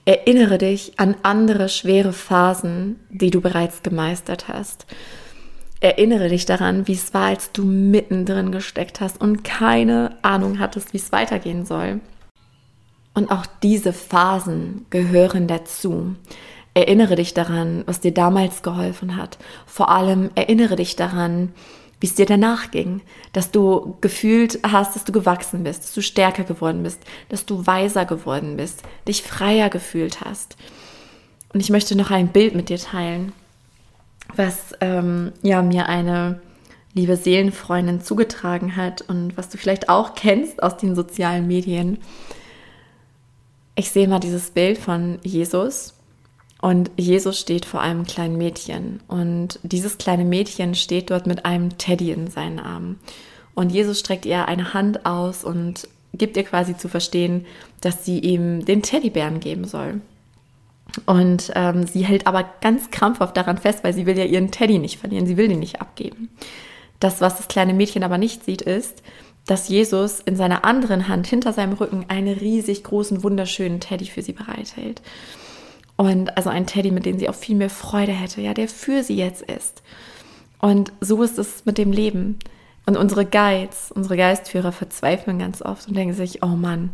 Erinnere 0.04 0.58
dich 0.58 0.98
an 0.98 1.16
andere 1.22 1.68
schwere 1.68 2.12
Phasen, 2.12 2.98
die 3.10 3.30
du 3.30 3.40
bereits 3.40 3.82
gemeistert 3.82 4.48
hast. 4.48 4.86
Erinnere 5.80 6.28
dich 6.28 6.44
daran, 6.44 6.88
wie 6.88 6.92
es 6.94 7.14
war, 7.14 7.26
als 7.26 7.52
du 7.52 7.64
mittendrin 7.64 8.50
gesteckt 8.50 9.00
hast 9.00 9.20
und 9.20 9.44
keine 9.44 10.16
Ahnung 10.22 10.58
hattest, 10.58 10.92
wie 10.92 10.96
es 10.96 11.12
weitergehen 11.12 11.64
soll. 11.64 12.00
Und 13.14 13.30
auch 13.30 13.46
diese 13.62 13.92
Phasen 13.92 14.86
gehören 14.90 15.46
dazu. 15.46 16.16
Erinnere 16.74 17.14
dich 17.14 17.32
daran, 17.32 17.84
was 17.86 18.00
dir 18.00 18.12
damals 18.12 18.62
geholfen 18.62 19.16
hat. 19.16 19.38
Vor 19.66 19.88
allem 19.88 20.30
erinnere 20.34 20.76
dich 20.76 20.96
daran, 20.96 21.52
wie 22.00 22.06
es 22.06 22.14
dir 22.14 22.26
danach 22.26 22.70
ging, 22.70 23.00
dass 23.32 23.50
du 23.50 23.96
gefühlt 24.00 24.60
hast, 24.64 24.94
dass 24.94 25.04
du 25.04 25.12
gewachsen 25.12 25.64
bist, 25.64 25.82
dass 25.82 25.94
du 25.94 26.00
stärker 26.00 26.44
geworden 26.44 26.82
bist, 26.82 27.00
dass 27.28 27.46
du 27.46 27.66
weiser 27.66 28.04
geworden 28.04 28.56
bist, 28.56 28.82
dich 29.06 29.22
freier 29.22 29.68
gefühlt 29.68 30.20
hast. 30.20 30.56
Und 31.52 31.60
ich 31.60 31.70
möchte 31.70 31.96
noch 31.96 32.10
ein 32.10 32.28
Bild 32.28 32.54
mit 32.54 32.68
dir 32.68 32.78
teilen 32.78 33.32
was 34.34 34.74
ähm, 34.80 35.32
ja 35.42 35.62
mir 35.62 35.86
eine 35.86 36.40
liebe 36.94 37.16
Seelenfreundin 37.16 38.00
zugetragen 38.00 38.76
hat 38.76 39.02
und 39.02 39.36
was 39.36 39.48
du 39.48 39.58
vielleicht 39.58 39.88
auch 39.88 40.14
kennst 40.14 40.62
aus 40.62 40.76
den 40.76 40.94
sozialen 40.94 41.46
Medien. 41.46 41.98
Ich 43.74 43.90
sehe 43.90 44.08
mal 44.08 44.18
dieses 44.18 44.50
Bild 44.50 44.78
von 44.78 45.18
Jesus 45.22 45.94
und 46.60 46.90
Jesus 46.96 47.38
steht 47.38 47.64
vor 47.64 47.80
einem 47.80 48.04
kleinen 48.04 48.36
Mädchen 48.36 49.00
und 49.06 49.60
dieses 49.62 49.98
kleine 49.98 50.24
Mädchen 50.24 50.74
steht 50.74 51.10
dort 51.10 51.26
mit 51.26 51.44
einem 51.44 51.78
Teddy 51.78 52.10
in 52.10 52.28
seinen 52.28 52.58
Armen 52.58 52.98
und 53.54 53.70
Jesus 53.70 54.00
streckt 54.00 54.26
ihr 54.26 54.46
eine 54.46 54.74
Hand 54.74 55.06
aus 55.06 55.44
und 55.44 55.88
gibt 56.14 56.36
ihr 56.36 56.44
quasi 56.44 56.76
zu 56.76 56.88
verstehen, 56.88 57.44
dass 57.80 58.04
sie 58.04 58.18
ihm 58.18 58.64
den 58.64 58.82
Teddybären 58.82 59.40
geben 59.40 59.64
soll. 59.64 60.00
Und 61.06 61.52
ähm, 61.54 61.86
sie 61.86 62.04
hält 62.04 62.26
aber 62.26 62.44
ganz 62.60 62.90
krampfhaft 62.90 63.36
daran 63.36 63.58
fest, 63.58 63.84
weil 63.84 63.92
sie 63.92 64.06
will 64.06 64.18
ja 64.18 64.24
ihren 64.24 64.50
Teddy 64.50 64.78
nicht 64.78 64.98
verlieren, 64.98 65.26
sie 65.26 65.36
will 65.36 65.48
den 65.48 65.60
nicht 65.60 65.80
abgeben. 65.80 66.30
Das, 67.00 67.20
was 67.20 67.36
das 67.36 67.48
kleine 67.48 67.74
Mädchen 67.74 68.02
aber 68.02 68.18
nicht 68.18 68.44
sieht, 68.44 68.62
ist, 68.62 69.02
dass 69.46 69.68
Jesus 69.68 70.20
in 70.20 70.36
seiner 70.36 70.64
anderen 70.64 71.08
Hand 71.08 71.26
hinter 71.26 71.52
seinem 71.52 71.72
Rücken 71.74 72.04
einen 72.08 72.36
riesig 72.36 72.84
großen, 72.84 73.22
wunderschönen 73.22 73.80
Teddy 73.80 74.06
für 74.06 74.22
sie 74.22 74.32
bereithält. 74.32 75.00
Und 75.96 76.36
also 76.36 76.50
ein 76.50 76.66
Teddy, 76.66 76.90
mit 76.90 77.06
dem 77.06 77.18
sie 77.18 77.28
auch 77.28 77.34
viel 77.34 77.56
mehr 77.56 77.70
Freude 77.70 78.12
hätte, 78.12 78.40
ja, 78.40 78.54
der 78.54 78.68
für 78.68 79.02
sie 79.02 79.16
jetzt 79.16 79.42
ist. 79.42 79.82
Und 80.60 80.92
so 81.00 81.22
ist 81.22 81.38
es 81.38 81.64
mit 81.64 81.78
dem 81.78 81.92
Leben. 81.92 82.38
Und 82.86 82.96
unsere 82.96 83.24
Guides, 83.24 83.90
unsere 83.92 84.16
Geistführer 84.16 84.72
verzweifeln 84.72 85.38
ganz 85.38 85.62
oft 85.62 85.88
und 85.88 85.96
denken 85.96 86.14
sich, 86.14 86.42
oh 86.42 86.56
Mann, 86.56 86.90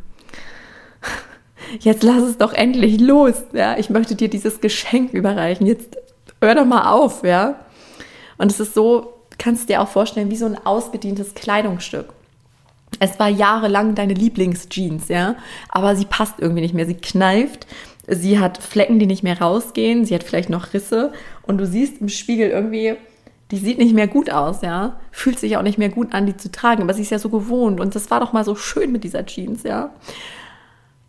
jetzt 1.81 2.03
lass 2.03 2.23
es 2.23 2.39
doch 2.39 2.53
endlich 2.53 3.01
los, 3.01 3.35
ja, 3.53 3.77
ich 3.79 3.91
möchte 3.91 4.15
dir 4.15 4.29
dieses 4.29 4.61
Geschenk 4.61 5.13
überreichen, 5.13 5.67
jetzt 5.67 5.97
hör 6.41 6.55
doch 6.55 6.67
mal 6.67 6.93
auf, 6.93 7.25
ja. 7.25 7.61
Und 8.39 8.51
es 8.51 8.61
ist 8.61 8.75
so, 8.75 9.15
kannst 9.39 9.65
du 9.65 9.67
dir 9.73 9.81
auch 9.81 9.89
vorstellen, 9.89 10.31
wie 10.31 10.37
so 10.37 10.47
ein 10.47 10.59
ausgedientes 10.65 11.35
Kleidungsstück. 11.35 12.13
Es 13.01 13.19
war 13.19 13.29
jahrelang 13.29 13.95
deine 13.95 14.15
Lieblingsjeans, 14.15 15.09
ja, 15.09 15.37
aber 15.69 15.97
sie 15.97 16.05
passt 16.05 16.35
irgendwie 16.39 16.63
nicht 16.63 16.75
mehr. 16.75 16.87
Sie 16.87 16.95
kneift, 16.95 17.67
sie 18.07 18.39
hat 18.39 18.59
Flecken, 18.59 18.99
die 18.99 19.07
nicht 19.07 19.23
mehr 19.23 19.41
rausgehen, 19.41 20.05
sie 20.05 20.15
hat 20.15 20.23
vielleicht 20.23 20.51
noch 20.51 20.73
Risse. 20.73 21.13
Und 21.43 21.59
du 21.59 21.67
siehst 21.67 22.01
im 22.01 22.09
Spiegel 22.09 22.51
irgendwie, 22.51 22.95
die 23.51 23.59
sieht 23.59 23.79
nicht 23.79 23.95
mehr 23.95 24.09
gut 24.09 24.31
aus, 24.31 24.63
ja, 24.63 24.99
fühlt 25.11 25.39
sich 25.39 25.57
auch 25.57 25.63
nicht 25.63 25.79
mehr 25.79 25.89
gut 25.89 26.15
an, 26.15 26.27
die 26.27 26.37
zu 26.37 26.51
tragen, 26.51 26.83
aber 26.83 26.95
sie 26.95 27.03
ist 27.03 27.11
ja 27.11 27.19
so 27.19 27.29
gewohnt. 27.29 27.81
Und 27.81 27.95
das 27.95 28.11
war 28.11 28.21
doch 28.21 28.33
mal 28.33 28.45
so 28.45 28.55
schön 28.55 28.93
mit 28.93 29.05
dieser 29.05 29.27
Jeans, 29.27 29.63
ja. 29.65 29.91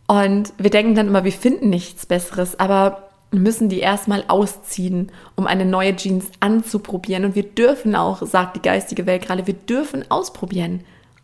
Und 0.08 0.54
wir 0.58 0.70
denken 0.70 0.96
dann 0.96 1.08
immer, 1.08 1.24
wir 1.24 1.32
finden 1.32 1.70
nichts 1.70 2.06
Besseres, 2.06 2.60
aber 2.60 3.10
müssen 3.32 3.70
die 3.70 3.80
erstmal 3.80 4.24
ausziehen, 4.28 5.12
um 5.36 5.48
eine 5.48 5.65
neue 5.65 5.96
Jeans 5.96 6.28
anzuprobieren. 6.39 7.26
Und 7.26 7.36
wir 7.36 7.44
dürfen 7.44 7.96
auch, 7.96 8.26
sagt 8.26 8.56
die 8.56 8.62
geistige 8.62 9.06
Welt 9.06 9.26
gerade, 9.26 9.48
wir 9.48 9.54
dürfen 9.54 10.10
ausprobieren. 10.10 10.82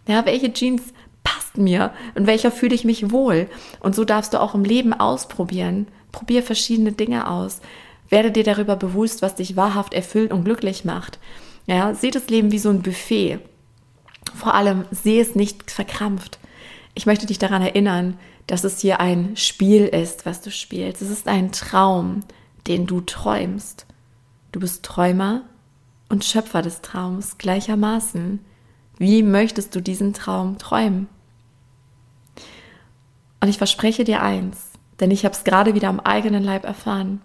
Ja, 0.07 0.25
welche 0.25 0.51
Jeans 0.51 0.81
passt 1.23 1.57
mir 1.57 1.91
und 2.15 2.27
welcher 2.27 2.51
fühle 2.51 2.75
ich 2.75 2.83
mich 2.83 3.11
wohl? 3.11 3.47
Und 3.79 3.95
so 3.95 4.03
darfst 4.03 4.33
du 4.33 4.41
auch 4.41 4.55
im 4.55 4.63
Leben 4.63 4.93
ausprobieren. 4.93 5.87
Probier 6.11 6.43
verschiedene 6.43 6.91
Dinge 6.91 7.29
aus. 7.29 7.61
Werde 8.09 8.31
dir 8.31 8.43
darüber 8.43 8.75
bewusst, 8.75 9.21
was 9.21 9.35
dich 9.35 9.55
wahrhaft 9.55 9.93
erfüllt 9.93 10.33
und 10.33 10.43
glücklich 10.43 10.83
macht. 10.83 11.19
Ja, 11.67 11.93
seh 11.93 12.11
das 12.11 12.27
Leben 12.27 12.51
wie 12.51 12.59
so 12.59 12.69
ein 12.69 12.81
Buffet. 12.81 13.39
Vor 14.35 14.55
allem 14.55 14.85
sehe 14.91 15.21
es 15.21 15.35
nicht 15.35 15.71
verkrampft. 15.71 16.39
Ich 16.93 17.05
möchte 17.05 17.25
dich 17.25 17.39
daran 17.39 17.61
erinnern, 17.61 18.17
dass 18.47 18.63
es 18.63 18.79
hier 18.79 18.99
ein 18.99 19.37
Spiel 19.37 19.85
ist, 19.85 20.25
was 20.25 20.41
du 20.41 20.51
spielst. 20.51 21.01
Es 21.01 21.09
ist 21.09 21.27
ein 21.27 21.51
Traum, 21.51 22.21
den 22.67 22.85
du 22.85 23.01
träumst. 23.01 23.85
Du 24.51 24.59
bist 24.59 24.83
Träumer 24.83 25.43
und 26.09 26.25
Schöpfer 26.25 26.61
des 26.61 26.81
Traums 26.81 27.37
gleichermaßen. 27.37 28.39
Wie 28.97 29.23
möchtest 29.23 29.73
du 29.73 29.81
diesen 29.81 30.13
Traum 30.13 30.57
träumen? 30.57 31.07
Und 33.39 33.47
ich 33.47 33.57
verspreche 33.57 34.03
dir 34.03 34.21
eins, 34.21 34.71
denn 34.99 35.09
ich 35.09 35.23
habe 35.23 35.33
es 35.33 35.45
gerade 35.45 35.73
wieder 35.73 35.87
am 35.87 36.01
eigenen 36.01 36.43
Leib 36.43 36.65
erfahren. 36.65 37.21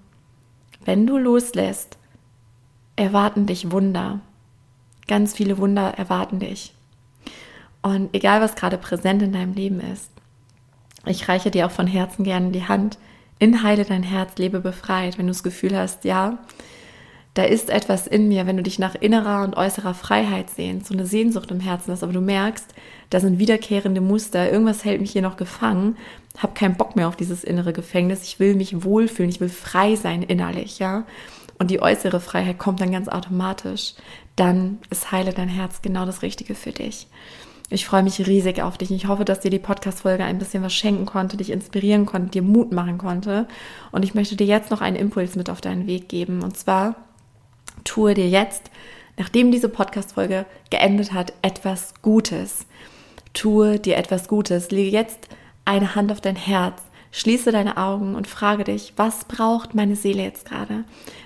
Wenn 0.84 1.06
du 1.06 1.18
loslässt, 1.18 1.98
erwarten 2.94 3.46
dich 3.46 3.72
Wunder. 3.72 4.20
Ganz 5.08 5.34
viele 5.34 5.58
Wunder 5.58 5.94
erwarten 5.98 6.38
dich. 6.38 6.75
Und 7.86 8.12
egal, 8.14 8.40
was 8.40 8.56
gerade 8.56 8.78
präsent 8.78 9.22
in 9.22 9.32
deinem 9.32 9.54
Leben 9.54 9.78
ist, 9.78 10.10
ich 11.04 11.28
reiche 11.28 11.52
dir 11.52 11.66
auch 11.66 11.70
von 11.70 11.86
Herzen 11.86 12.24
gerne 12.24 12.50
die 12.50 12.66
Hand. 12.66 12.98
Inheile 13.38 13.84
dein 13.84 14.02
Herz, 14.02 14.38
lebe 14.38 14.58
befreit. 14.58 15.18
Wenn 15.18 15.26
du 15.26 15.32
das 15.32 15.44
Gefühl 15.44 15.76
hast, 15.76 16.04
ja, 16.04 16.36
da 17.34 17.44
ist 17.44 17.70
etwas 17.70 18.08
in 18.08 18.26
mir, 18.26 18.44
wenn 18.48 18.56
du 18.56 18.64
dich 18.64 18.80
nach 18.80 18.96
innerer 18.96 19.44
und 19.44 19.56
äußerer 19.56 19.94
Freiheit 19.94 20.50
sehnst, 20.50 20.88
so 20.88 20.94
eine 20.94 21.06
Sehnsucht 21.06 21.52
im 21.52 21.60
Herzen 21.60 21.92
hast, 21.92 22.02
aber 22.02 22.12
du 22.12 22.20
merkst, 22.20 22.74
da 23.10 23.20
sind 23.20 23.38
wiederkehrende 23.38 24.00
Muster, 24.00 24.50
irgendwas 24.50 24.84
hält 24.84 25.00
mich 25.00 25.12
hier 25.12 25.22
noch 25.22 25.36
gefangen, 25.36 25.96
habe 26.38 26.54
keinen 26.54 26.76
Bock 26.76 26.96
mehr 26.96 27.06
auf 27.06 27.14
dieses 27.14 27.44
innere 27.44 27.72
Gefängnis, 27.72 28.24
ich 28.24 28.40
will 28.40 28.56
mich 28.56 28.82
wohlfühlen, 28.82 29.30
ich 29.30 29.40
will 29.40 29.48
frei 29.48 29.94
sein 29.94 30.24
innerlich, 30.24 30.80
ja. 30.80 31.04
Und 31.60 31.70
die 31.70 31.80
äußere 31.80 32.18
Freiheit 32.18 32.58
kommt 32.58 32.80
dann 32.80 32.90
ganz 32.90 33.06
automatisch. 33.06 33.94
Dann 34.34 34.78
ist 34.90 35.12
Heile 35.12 35.32
dein 35.32 35.48
Herz 35.48 35.82
genau 35.82 36.04
das 36.04 36.22
Richtige 36.22 36.56
für 36.56 36.72
dich. 36.72 37.06
Ich 37.68 37.84
freue 37.84 38.04
mich 38.04 38.24
riesig 38.24 38.62
auf 38.62 38.78
dich. 38.78 38.92
Ich 38.92 39.08
hoffe, 39.08 39.24
dass 39.24 39.40
dir 39.40 39.50
die 39.50 39.58
Podcast-Folge 39.58 40.22
ein 40.22 40.38
bisschen 40.38 40.62
was 40.62 40.72
schenken 40.72 41.04
konnte, 41.04 41.36
dich 41.36 41.50
inspirieren 41.50 42.06
konnte, 42.06 42.30
dir 42.30 42.42
Mut 42.42 42.70
machen 42.70 42.96
konnte. 42.96 43.48
Und 43.90 44.04
ich 44.04 44.14
möchte 44.14 44.36
dir 44.36 44.46
jetzt 44.46 44.70
noch 44.70 44.80
einen 44.80 44.96
Impuls 44.96 45.34
mit 45.34 45.50
auf 45.50 45.60
deinen 45.60 45.88
Weg 45.88 46.08
geben. 46.08 46.44
Und 46.44 46.56
zwar 46.56 46.94
tue 47.82 48.14
dir 48.14 48.28
jetzt, 48.28 48.70
nachdem 49.16 49.50
diese 49.50 49.68
Podcast-Folge 49.68 50.46
geendet 50.70 51.12
hat, 51.12 51.32
etwas 51.42 51.94
Gutes. 52.02 52.66
Tue 53.34 53.80
dir 53.80 53.96
etwas 53.96 54.28
Gutes. 54.28 54.70
Lege 54.70 54.96
jetzt 54.96 55.28
eine 55.64 55.96
Hand 55.96 56.12
auf 56.12 56.20
dein 56.20 56.36
Herz. 56.36 56.80
Schließe 57.10 57.50
deine 57.50 57.78
Augen 57.78 58.14
und 58.14 58.26
frage 58.26 58.64
dich, 58.64 58.92
was 58.96 59.24
braucht 59.24 59.74
meine 59.74 59.96
Seele 59.96 60.22
jetzt 60.22 60.44
gerade? 60.44 60.84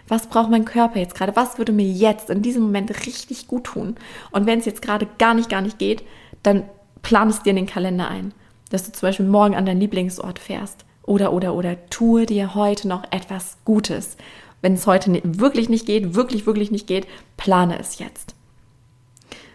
Was 0.08 0.28
braucht 0.28 0.48
mein 0.48 0.64
Körper 0.64 1.00
jetzt 1.00 1.16
gerade? 1.16 1.34
Was 1.36 1.58
würde 1.58 1.72
mir 1.72 1.86
jetzt 1.86 2.30
in 2.30 2.42
diesem 2.42 2.62
Moment 2.62 3.06
richtig 3.06 3.48
gut 3.48 3.64
tun? 3.64 3.96
Und 4.30 4.46
wenn 4.46 4.60
es 4.60 4.66
jetzt 4.66 4.82
gerade 4.82 5.08
gar 5.18 5.34
nicht, 5.34 5.50
gar 5.50 5.62
nicht 5.62 5.78
geht, 5.78 6.04
dann 6.42 6.64
plan 7.02 7.28
es 7.28 7.42
dir 7.42 7.50
in 7.50 7.56
den 7.56 7.66
Kalender 7.66 8.08
ein, 8.08 8.32
dass 8.70 8.84
du 8.84 8.92
zum 8.92 9.08
Beispiel 9.08 9.26
morgen 9.26 9.54
an 9.54 9.66
deinen 9.66 9.80
Lieblingsort 9.80 10.38
fährst. 10.38 10.84
Oder, 11.02 11.32
oder, 11.32 11.54
oder 11.54 11.76
tue 11.88 12.26
dir 12.26 12.54
heute 12.54 12.86
noch 12.86 13.04
etwas 13.10 13.58
Gutes. 13.64 14.16
Wenn 14.62 14.74
es 14.74 14.86
heute 14.86 15.20
wirklich 15.24 15.68
nicht 15.68 15.86
geht, 15.86 16.14
wirklich, 16.14 16.46
wirklich 16.46 16.70
nicht 16.70 16.86
geht, 16.86 17.06
plane 17.36 17.78
es 17.78 17.98
jetzt. 17.98 18.34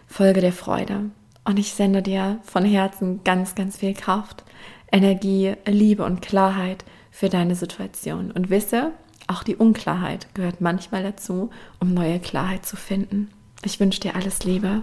Folge 0.06 0.40
der 0.40 0.52
Freude. 0.52 1.10
Und 1.44 1.58
ich 1.58 1.72
sende 1.72 2.02
dir 2.02 2.40
von 2.42 2.64
Herzen 2.64 3.22
ganz, 3.22 3.54
ganz 3.54 3.76
viel 3.76 3.94
Kraft, 3.94 4.44
Energie, 4.90 5.54
Liebe 5.66 6.04
und 6.04 6.20
Klarheit 6.20 6.84
für 7.10 7.28
deine 7.28 7.54
Situation. 7.54 8.32
Und 8.32 8.50
wisse, 8.50 8.92
auch 9.28 9.42
die 9.42 9.56
Unklarheit 9.56 10.28
gehört 10.34 10.60
manchmal 10.60 11.02
dazu, 11.02 11.50
um 11.80 11.94
neue 11.94 12.18
Klarheit 12.18 12.66
zu 12.66 12.76
finden. 12.76 13.30
Ich 13.64 13.80
wünsche 13.80 14.00
dir 14.00 14.16
alles 14.16 14.44
Liebe. 14.44 14.82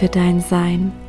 für 0.00 0.08
dein 0.08 0.40
Sein. 0.40 0.99